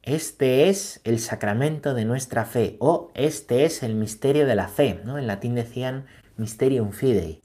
Este 0.02 0.68
es 0.68 1.00
el 1.04 1.18
sacramento 1.18 1.94
de 1.94 2.04
nuestra 2.04 2.44
fe 2.44 2.76
o 2.78 3.10
este 3.14 3.64
es 3.64 3.82
el 3.82 3.94
misterio 3.94 4.46
de 4.46 4.54
la 4.54 4.68
fe, 4.68 5.00
¿no? 5.04 5.18
En 5.18 5.26
latín 5.26 5.54
decían 5.54 6.06
mysterium 6.36 6.92
fidei, 6.92 7.42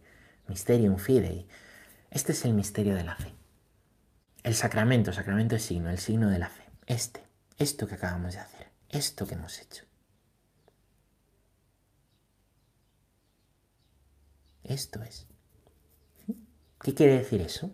mysterium 0.48 0.98
fidei. 0.98 1.48
Este 2.12 2.34
es 2.34 2.46
el 2.46 2.54
misterio 2.54 2.96
de 2.96 3.04
la 3.04 3.16
fe. 3.16 3.34
El 4.44 4.56
sacramento, 4.56 5.14
sacramento 5.14 5.56
es 5.56 5.64
signo, 5.64 5.90
el 5.90 6.00
signo 6.00 6.30
de 6.30 6.40
la 6.40 6.50
fe. 6.50 6.64
Este, 6.86 7.24
esto 7.58 7.88
que 7.88 7.96
acabamos 7.96 8.34
de 8.34 8.40
hacer, 8.40 8.68
esto 8.90 9.26
que 9.26 9.36
hemos 9.36 9.60
hecho. 9.60 9.89
Esto 14.70 15.02
es. 15.02 15.26
¿Qué 16.80 16.94
quiere 16.94 17.18
decir 17.18 17.42
eso? 17.42 17.72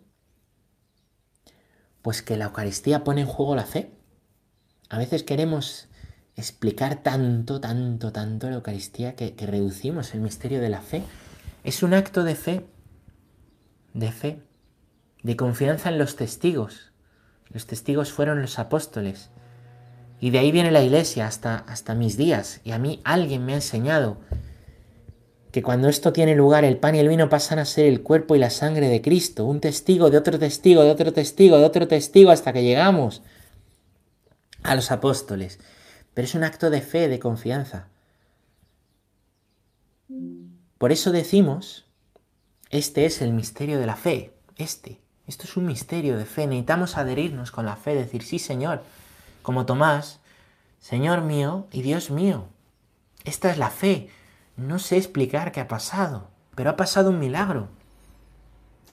Pues 2.02 2.22
que 2.22 2.38
la 2.38 2.46
Eucaristía 2.46 3.04
pone 3.04 3.22
en 3.22 3.28
juego 3.28 3.54
la 3.54 3.66
fe. 3.66 3.92
A 4.90 4.98
veces 4.98 5.24
queremos 5.24 5.90
explicar 6.38 7.04
tanto, 7.04 7.60
tanto, 7.60 8.14
tanto 8.14 8.50
la 8.50 8.56
Eucaristía 8.56 9.16
que, 9.16 9.36
que 9.36 9.46
reducimos 9.46 10.14
el 10.14 10.22
misterio 10.22 10.62
de 10.62 10.70
la 10.70 10.82
fe. 10.82 11.04
Es 11.66 11.84
un 11.84 11.94
acto 11.94 12.24
de 12.24 12.36
fe, 12.36 12.66
de 13.94 14.12
fe, 14.14 14.42
de 15.22 15.36
confianza 15.36 15.90
en 15.90 15.98
los 15.98 16.16
testigos. 16.16 16.94
Los 17.50 17.68
testigos 17.68 18.14
fueron 18.14 18.42
los 18.42 18.58
apóstoles. 18.58 19.32
Y 20.22 20.30
de 20.30 20.40
ahí 20.40 20.54
viene 20.54 20.72
la 20.72 20.82
iglesia 20.82 21.28
hasta, 21.28 21.58
hasta 21.58 21.94
mis 21.94 22.16
días. 22.16 22.62
Y 22.64 22.72
a 22.72 22.80
mí 22.80 23.02
alguien 23.04 23.46
me 23.46 23.52
ha 23.52 23.56
enseñado 23.56 24.18
que 25.56 25.64
cuando 25.64 25.88
esto 25.88 26.12
tiene 26.12 26.36
lugar 26.36 26.66
el 26.66 26.76
pan 26.76 26.96
y 26.96 27.00
el 27.00 27.08
vino 27.08 27.30
pasan 27.30 27.60
a 27.60 27.66
ser 27.66 27.86
el 27.86 28.04
cuerpo 28.04 28.36
y 28.36 28.40
la 28.40 28.50
sangre 28.50 28.90
de 28.90 29.02
Cristo, 29.02 29.46
un 29.46 29.62
testigo 29.62 30.10
de 30.10 30.18
otro 30.18 30.38
testigo, 30.38 30.84
de 30.84 30.92
otro 30.92 31.14
testigo, 31.14 31.58
de 31.58 31.64
otro 31.64 31.88
testigo, 31.88 32.32
hasta 32.32 32.52
que 32.52 32.62
llegamos 32.62 33.22
a 34.64 34.76
los 34.76 34.92
apóstoles. 34.92 35.62
Pero 36.14 36.26
es 36.26 36.36
un 36.36 36.44
acto 36.44 36.70
de 36.70 36.82
fe, 36.82 37.08
de 37.08 37.20
confianza. 37.20 37.88
Por 40.78 40.92
eso 40.92 41.14
decimos, 41.14 41.86
este 42.70 43.06
es 43.06 43.22
el 43.22 43.32
misterio 43.32 43.80
de 43.80 43.86
la 43.86 43.96
fe, 43.96 44.34
este. 44.58 45.00
Esto 45.26 45.46
es 45.46 45.56
un 45.56 45.68
misterio 45.68 46.18
de 46.18 46.26
fe. 46.26 46.48
Necesitamos 46.48 46.98
adherirnos 46.98 47.52
con 47.52 47.66
la 47.66 47.78
fe, 47.78 47.96
decir, 47.96 48.24
sí 48.24 48.40
Señor, 48.40 48.84
como 49.42 49.66
Tomás, 49.66 50.20
Señor 50.82 51.22
mío 51.22 51.68
y 51.72 51.82
Dios 51.82 52.12
mío. 52.12 52.50
Esta 53.24 53.50
es 53.52 53.58
la 53.58 53.70
fe. 53.70 54.10
No 54.58 54.80
sé 54.80 54.98
explicar 54.98 55.52
qué 55.52 55.60
ha 55.60 55.68
pasado, 55.68 56.30
pero 56.56 56.70
ha 56.70 56.76
pasado 56.76 57.10
un 57.10 57.20
milagro. 57.20 57.68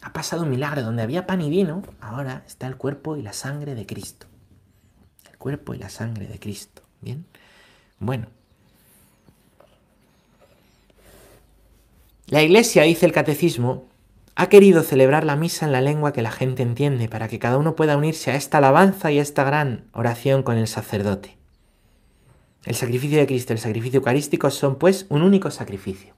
Ha 0.01 0.12
pasado 0.12 0.42
un 0.42 0.51
milagro. 0.51 0.83
Donde 0.83 1.03
había 1.03 1.27
pan 1.27 1.40
y 1.40 1.51
vino, 1.51 1.83
ahora 2.01 2.42
está 2.46 2.66
el 2.66 2.77
cuerpo 2.77 3.16
y 3.16 3.22
la 3.22 3.33
sangre 3.33 3.75
de 3.75 3.87
Cristo. 3.87 4.27
El 5.31 5.38
cuerpo 5.38 5.75
y 5.75 5.79
la 5.79 5.88
sangre 5.88 6.27
de 6.27 6.38
Cristo. 6.38 6.83
Bien. 7.01 7.25
Bueno. 8.01 8.27
La 12.27 12.42
iglesia, 12.42 12.83
dice 12.83 13.07
el 13.07 13.12
catecismo, 13.12 13.87
ha 14.35 14.48
querido 14.48 14.83
celebrar 14.83 15.25
la 15.25 15.37
misa 15.37 15.66
en 15.66 15.72
la 15.72 15.83
lengua 15.83 16.12
que 16.12 16.22
la 16.22 16.31
gente 16.31 16.62
entiende, 16.62 17.09
para 17.09 17.29
que 17.29 17.38
cada 17.38 17.59
uno 17.59 17.77
pueda 17.77 17.96
unirse 17.96 18.31
a 18.31 18.37
esta 18.37 18.59
alabanza 18.59 19.12
y 19.12 19.18
a 19.18 19.22
esta 19.22 19.44
gran 19.44 19.85
oración 19.92 20.42
con 20.42 20.57
el 20.57 20.66
sacerdote. 20.66 21.42
El 22.64 22.75
sacrificio 22.75 23.18
de 23.18 23.27
Cristo 23.27 23.53
y 23.53 23.57
el 23.57 23.61
sacrificio 23.61 23.98
eucarístico 23.98 24.51
son 24.51 24.77
pues 24.77 25.07
un 25.09 25.22
único 25.22 25.51
sacrificio. 25.51 26.14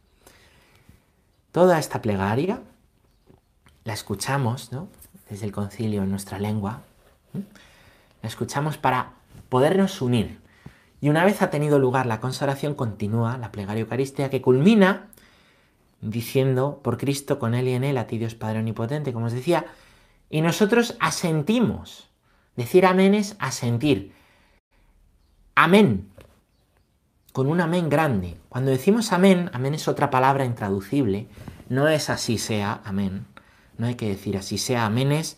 Toda 1.53 1.79
esta 1.79 2.03
plegaria 2.03 2.61
la 3.85 3.93
escuchamos 3.93 4.73
¿no? 4.73 4.89
desde 5.31 5.47
el 5.47 5.53
concilio 5.53 6.03
en 6.03 6.11
nuestra 6.11 6.39
lengua. 6.39 6.83
La 8.23 8.29
escuchamos 8.29 8.77
para 8.77 9.13
podernos 9.49 10.03
unir. 10.03 10.41
Y 11.01 11.09
una 11.11 11.25
vez 11.25 11.43
ha 11.43 11.51
tenido 11.51 11.79
lugar 11.79 12.07
la 12.07 12.21
consagración, 12.21 12.75
continúa 12.75 13.39
la 13.39 13.53
plegaria 13.53 13.83
eucarística 13.83 14.31
que 14.31 14.43
culmina 14.43 15.09
diciendo 16.01 16.81
por 16.83 16.99
Cristo, 16.99 17.39
con 17.39 17.55
Él 17.55 17.69
y 17.69 17.73
en 17.73 17.85
Él, 17.85 17.99
a 17.99 18.07
ti 18.07 18.19
Dios 18.19 18.35
Padre 18.35 18.59
Omnipotente, 18.59 19.13
como 19.13 19.27
os 19.27 19.33
decía, 19.33 19.67
y 20.31 20.41
nosotros 20.41 20.97
asentimos. 21.01 22.09
Decir 22.57 22.87
amén 22.87 23.15
es 23.15 23.37
asentir. 23.39 24.13
Amén. 25.55 26.11
Con 27.35 27.49
un 27.49 27.61
amén 27.61 27.89
grande. 27.89 28.37
Cuando 28.49 28.71
decimos 28.71 29.13
amén, 29.13 29.51
amén 29.53 29.75
es 29.75 29.89
otra 29.89 30.09
palabra 30.09 30.45
intraducible. 30.45 31.27
No 31.69 31.89
es 31.89 32.09
así 32.09 32.39
sea, 32.39 32.81
amén. 32.85 33.27
No 33.77 33.89
hay 33.89 33.97
que 33.97 34.09
decir 34.09 34.37
así 34.37 34.57
sea, 34.57 34.87
amén 34.87 35.11
es 35.11 35.37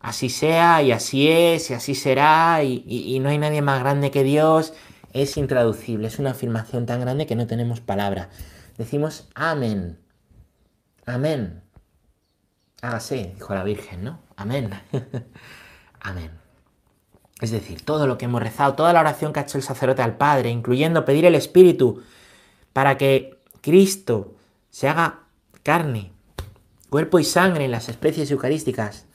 así 0.00 0.30
sea 0.30 0.80
y 0.80 0.92
así 0.92 1.28
es 1.28 1.70
y 1.70 1.74
así 1.74 1.94
será 1.94 2.62
y, 2.62 3.18
no 3.20 3.28
hay 3.28 3.36
nadie 3.36 3.60
más 3.60 3.80
grande 3.80 4.10
que 4.10 4.22
Dios. 4.22 4.72
Es 5.12 5.36
intraducible, 5.36 6.08
es 6.08 6.18
una 6.18 6.30
afirmación 6.30 6.86
tan 6.86 7.02
grande 7.02 7.26
que 7.26 7.36
no 7.36 7.46
tenemos 7.46 7.82
palabra 7.82 8.30
decimos 8.78 9.28
amén. 9.34 9.98
Amén. 11.04 11.62
Hágase, 12.80 13.34
dijo 13.34 13.54
la 13.54 13.62
Virgen, 13.62 14.04
¿no? 14.04 14.20
Amén. 14.36 14.70
amén. 16.00 16.45
Es 17.40 17.50
decir, 17.50 17.84
todo 17.84 18.06
lo 18.06 18.16
que 18.16 18.24
hemos 18.24 18.42
rezado, 18.42 18.74
toda 18.74 18.92
la 18.92 19.00
oración 19.00 19.32
que 19.32 19.40
ha 19.40 19.42
hecho 19.42 19.58
el 19.58 19.64
sacerdote 19.64 20.02
al 20.02 20.16
Padre, 20.16 20.50
incluyendo 20.50 21.04
pedir 21.04 21.26
el 21.26 21.34
Espíritu 21.34 22.02
para 22.72 22.96
que 22.96 23.38
Cristo 23.60 24.34
se 24.70 24.88
haga 24.88 25.20
carne, 25.62 26.12
cuerpo 26.88 27.18
y 27.18 27.24
sangre 27.24 27.64
en 27.64 27.70
las 27.70 27.88
especies 27.88 28.30
eucarísticas. 28.30 29.06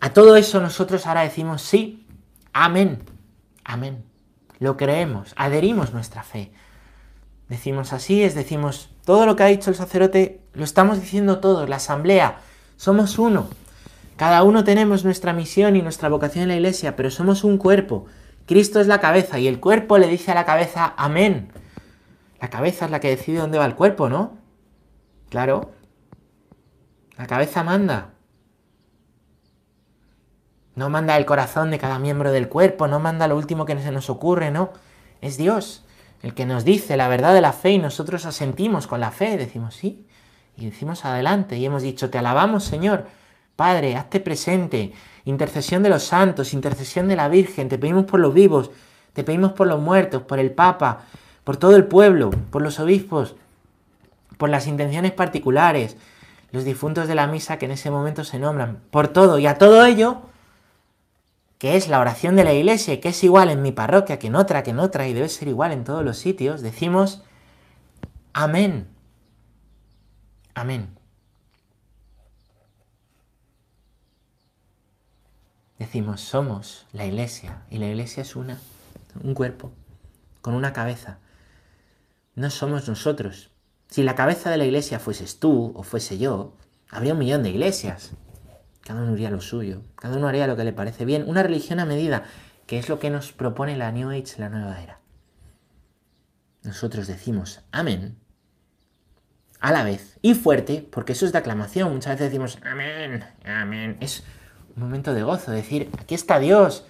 A 0.00 0.12
todo 0.12 0.36
eso 0.36 0.60
nosotros 0.60 1.06
ahora 1.06 1.22
decimos 1.22 1.62
sí, 1.62 2.06
amén, 2.52 3.02
amén. 3.64 4.04
Lo 4.60 4.76
creemos, 4.76 5.34
adherimos 5.36 5.92
nuestra 5.92 6.22
fe. 6.22 6.52
Decimos 7.48 7.92
así, 7.92 8.22
es 8.22 8.34
decimos, 8.34 8.90
todo 9.04 9.24
lo 9.24 9.36
que 9.36 9.42
ha 9.42 9.46
dicho 9.46 9.70
el 9.70 9.76
sacerdote, 9.76 10.40
lo 10.52 10.64
estamos 10.64 11.00
diciendo 11.00 11.38
todos, 11.38 11.68
la 11.68 11.76
asamblea, 11.76 12.40
somos 12.76 13.18
uno. 13.18 13.48
Cada 14.18 14.42
uno 14.42 14.64
tenemos 14.64 15.04
nuestra 15.04 15.32
misión 15.32 15.76
y 15.76 15.82
nuestra 15.82 16.08
vocación 16.08 16.42
en 16.42 16.48
la 16.48 16.56
iglesia, 16.56 16.96
pero 16.96 17.08
somos 17.08 17.44
un 17.44 17.56
cuerpo. 17.56 18.06
Cristo 18.46 18.80
es 18.80 18.88
la 18.88 19.00
cabeza 19.00 19.38
y 19.38 19.46
el 19.46 19.60
cuerpo 19.60 19.96
le 19.96 20.08
dice 20.08 20.32
a 20.32 20.34
la 20.34 20.44
cabeza, 20.44 20.92
amén. 20.96 21.52
La 22.40 22.50
cabeza 22.50 22.86
es 22.86 22.90
la 22.90 22.98
que 22.98 23.10
decide 23.10 23.38
dónde 23.38 23.58
va 23.58 23.64
el 23.64 23.76
cuerpo, 23.76 24.08
¿no? 24.08 24.36
Claro. 25.30 25.70
La 27.16 27.28
cabeza 27.28 27.62
manda. 27.62 28.10
No 30.74 30.90
manda 30.90 31.16
el 31.16 31.24
corazón 31.24 31.70
de 31.70 31.78
cada 31.78 32.00
miembro 32.00 32.32
del 32.32 32.48
cuerpo, 32.48 32.88
no 32.88 32.98
manda 32.98 33.28
lo 33.28 33.36
último 33.36 33.66
que 33.66 33.80
se 33.80 33.92
nos 33.92 34.10
ocurre, 34.10 34.50
no. 34.50 34.72
Es 35.20 35.36
Dios 35.36 35.84
el 36.22 36.34
que 36.34 36.44
nos 36.44 36.64
dice 36.64 36.96
la 36.96 37.06
verdad 37.06 37.34
de 37.34 37.40
la 37.40 37.52
fe 37.52 37.70
y 37.70 37.78
nosotros 37.78 38.26
asentimos 38.26 38.88
con 38.88 38.98
la 38.98 39.12
fe, 39.12 39.36
decimos 39.36 39.76
sí, 39.76 40.08
y 40.56 40.66
decimos 40.66 41.04
adelante 41.04 41.56
y 41.56 41.64
hemos 41.64 41.82
dicho, 41.82 42.10
te 42.10 42.18
alabamos 42.18 42.64
Señor, 42.64 43.06
Padre, 43.58 43.96
hazte 43.96 44.20
presente, 44.20 44.92
intercesión 45.24 45.82
de 45.82 45.88
los 45.88 46.04
santos, 46.04 46.54
intercesión 46.54 47.08
de 47.08 47.16
la 47.16 47.28
Virgen, 47.28 47.68
te 47.68 47.76
pedimos 47.76 48.04
por 48.04 48.20
los 48.20 48.32
vivos, 48.32 48.70
te 49.14 49.24
pedimos 49.24 49.50
por 49.50 49.66
los 49.66 49.80
muertos, 49.80 50.22
por 50.22 50.38
el 50.38 50.52
Papa, 50.52 51.00
por 51.42 51.56
todo 51.56 51.74
el 51.74 51.84
pueblo, 51.84 52.30
por 52.30 52.62
los 52.62 52.78
obispos, 52.78 53.34
por 54.36 54.48
las 54.48 54.68
intenciones 54.68 55.10
particulares, 55.10 55.96
los 56.52 56.62
difuntos 56.62 57.08
de 57.08 57.16
la 57.16 57.26
misa 57.26 57.58
que 57.58 57.64
en 57.64 57.72
ese 57.72 57.90
momento 57.90 58.22
se 58.22 58.38
nombran, 58.38 58.78
por 58.92 59.08
todo 59.08 59.40
y 59.40 59.48
a 59.48 59.58
todo 59.58 59.84
ello 59.84 60.22
que 61.58 61.74
es 61.74 61.88
la 61.88 61.98
oración 61.98 62.36
de 62.36 62.44
la 62.44 62.52
iglesia 62.52 63.00
que 63.00 63.08
es 63.08 63.24
igual 63.24 63.50
en 63.50 63.60
mi 63.60 63.72
parroquia 63.72 64.20
que 64.20 64.28
en 64.28 64.36
otra, 64.36 64.62
que 64.62 64.70
en 64.70 64.78
otra 64.78 65.08
y 65.08 65.14
debe 65.14 65.28
ser 65.28 65.48
igual 65.48 65.72
en 65.72 65.82
todos 65.82 66.04
los 66.04 66.16
sitios, 66.16 66.62
decimos 66.62 67.24
amén. 68.32 68.86
Amén. 70.54 70.97
Decimos, 75.78 76.20
somos 76.20 76.86
la 76.92 77.06
iglesia 77.06 77.62
y 77.70 77.78
la 77.78 77.86
iglesia 77.86 78.22
es 78.22 78.34
una, 78.34 78.58
un 79.22 79.34
cuerpo, 79.34 79.72
con 80.40 80.54
una 80.54 80.72
cabeza. 80.72 81.18
No 82.34 82.50
somos 82.50 82.88
nosotros. 82.88 83.50
Si 83.88 84.02
la 84.02 84.14
cabeza 84.14 84.50
de 84.50 84.56
la 84.56 84.64
iglesia 84.64 84.98
fueses 84.98 85.38
tú 85.38 85.72
o 85.76 85.82
fuese 85.82 86.18
yo, 86.18 86.56
habría 86.90 87.12
un 87.12 87.20
millón 87.20 87.42
de 87.42 87.50
iglesias. 87.50 88.10
Cada 88.82 89.02
uno 89.02 89.12
haría 89.12 89.30
lo 89.30 89.40
suyo, 89.40 89.82
cada 89.96 90.16
uno 90.16 90.28
haría 90.28 90.46
lo 90.46 90.56
que 90.56 90.64
le 90.64 90.72
parece 90.72 91.04
bien. 91.04 91.24
Una 91.28 91.42
religión 91.42 91.78
a 91.78 91.86
medida, 91.86 92.24
que 92.66 92.78
es 92.78 92.88
lo 92.88 92.98
que 92.98 93.10
nos 93.10 93.32
propone 93.32 93.76
la 93.76 93.92
New 93.92 94.10
Age, 94.10 94.38
la 94.38 94.48
nueva 94.48 94.82
era. 94.82 95.00
Nosotros 96.62 97.06
decimos 97.06 97.60
amén 97.70 98.18
a 99.60 99.72
la 99.72 99.84
vez 99.84 100.18
y 100.22 100.34
fuerte, 100.34 100.86
porque 100.90 101.12
eso 101.12 101.24
es 101.26 101.32
de 101.32 101.38
aclamación. 101.38 101.92
Muchas 101.92 102.14
veces 102.14 102.30
decimos 102.30 102.58
amén, 102.64 103.24
amén. 103.44 103.96
Momento 104.78 105.14
de 105.14 105.22
gozo, 105.22 105.50
decir, 105.50 105.90
aquí 105.98 106.14
está 106.14 106.38
Dios. 106.38 106.84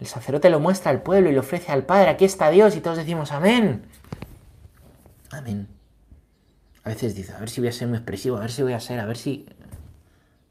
El 0.00 0.06
sacerdote 0.06 0.50
lo 0.50 0.60
muestra 0.60 0.90
al 0.90 1.02
pueblo 1.02 1.30
y 1.30 1.32
lo 1.32 1.40
ofrece 1.40 1.72
al 1.72 1.84
Padre, 1.84 2.10
aquí 2.10 2.24
está 2.24 2.50
Dios 2.50 2.76
y 2.76 2.80
todos 2.80 2.96
decimos 2.96 3.32
amén. 3.32 3.82
Amén. 5.30 5.68
A 6.84 6.90
veces 6.90 7.14
dice, 7.14 7.32
a 7.32 7.38
ver 7.38 7.50
si 7.50 7.60
voy 7.60 7.68
a 7.68 7.72
ser 7.72 7.88
muy 7.88 7.98
expresivo, 7.98 8.36
a 8.36 8.40
ver 8.40 8.50
si 8.50 8.62
voy 8.62 8.72
a 8.72 8.80
ser, 8.80 9.00
a 9.00 9.06
ver 9.06 9.16
si 9.16 9.46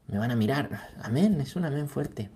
me 0.06 0.18
van 0.18 0.30
a 0.30 0.36
mirar. 0.36 0.92
Amén, 1.02 1.40
es 1.40 1.56
un 1.56 1.64
amén 1.64 1.88
fuerte. 1.88 2.30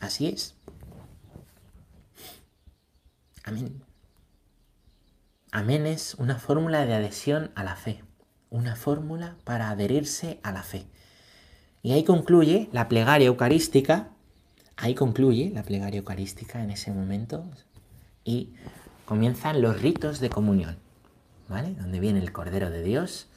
Así 0.00 0.26
es. 0.28 0.54
Amén. 3.44 3.82
Amén 5.52 5.86
es 5.86 6.14
una 6.14 6.38
fórmula 6.38 6.84
de 6.84 6.94
adhesión 6.94 7.52
a 7.54 7.62
la 7.62 7.76
fe, 7.76 8.02
una 8.50 8.74
fórmula 8.74 9.36
para 9.44 9.70
adherirse 9.70 10.40
a 10.42 10.50
la 10.50 10.62
fe. 10.62 10.86
Y 11.82 11.92
ahí 11.92 12.02
concluye 12.02 12.68
la 12.72 12.88
plegaria 12.88 13.28
eucarística 13.28 14.14
Ahí 14.76 14.94
concluye 14.94 15.50
la 15.54 15.62
plegaria 15.62 15.98
eucarística 15.98 16.62
en 16.62 16.70
ese 16.70 16.90
momento 16.90 17.44
y 18.24 18.54
comienzan 19.04 19.62
los 19.62 19.80
ritos 19.80 20.18
de 20.18 20.30
comunión, 20.30 20.78
¿vale? 21.48 21.74
Donde 21.74 22.00
viene 22.00 22.18
el 22.18 22.32
Cordero 22.32 22.70
de 22.70 22.82
Dios, 22.82 23.28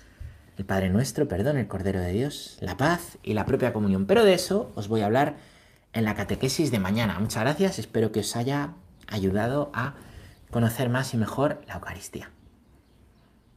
el 0.57 0.65
Padre 0.65 0.89
Nuestro, 0.89 1.27
perdón, 1.27 1.57
el 1.57 1.67
Cordero 1.67 1.99
de 1.99 2.11
Dios, 2.11 2.57
la 2.59 2.75
paz 2.75 3.19
y 3.21 3.33
la 3.33 3.45
propia 3.45 3.71
comunión. 3.71 4.07
Pero 4.07 4.23
de 4.23 4.33
eso 4.33 4.71
os 4.75 4.87
voy 4.87 5.01
a 5.01 5.05
hablar 5.05 5.35
en 5.93 6.05
la 6.05 6.15
catequesis 6.15 6.71
de 6.71 6.79
mañana. 6.79 7.19
Muchas 7.19 7.43
gracias, 7.43 7.77
espero 7.77 8.11
que 8.11 8.21
os 8.21 8.35
haya 8.35 8.73
ayudado 9.07 9.71
a 9.73 9.93
conocer 10.51 10.89
más 10.89 11.13
y 11.13 11.17
mejor 11.17 11.61
la 11.67 11.75
Eucaristía. 11.75 12.31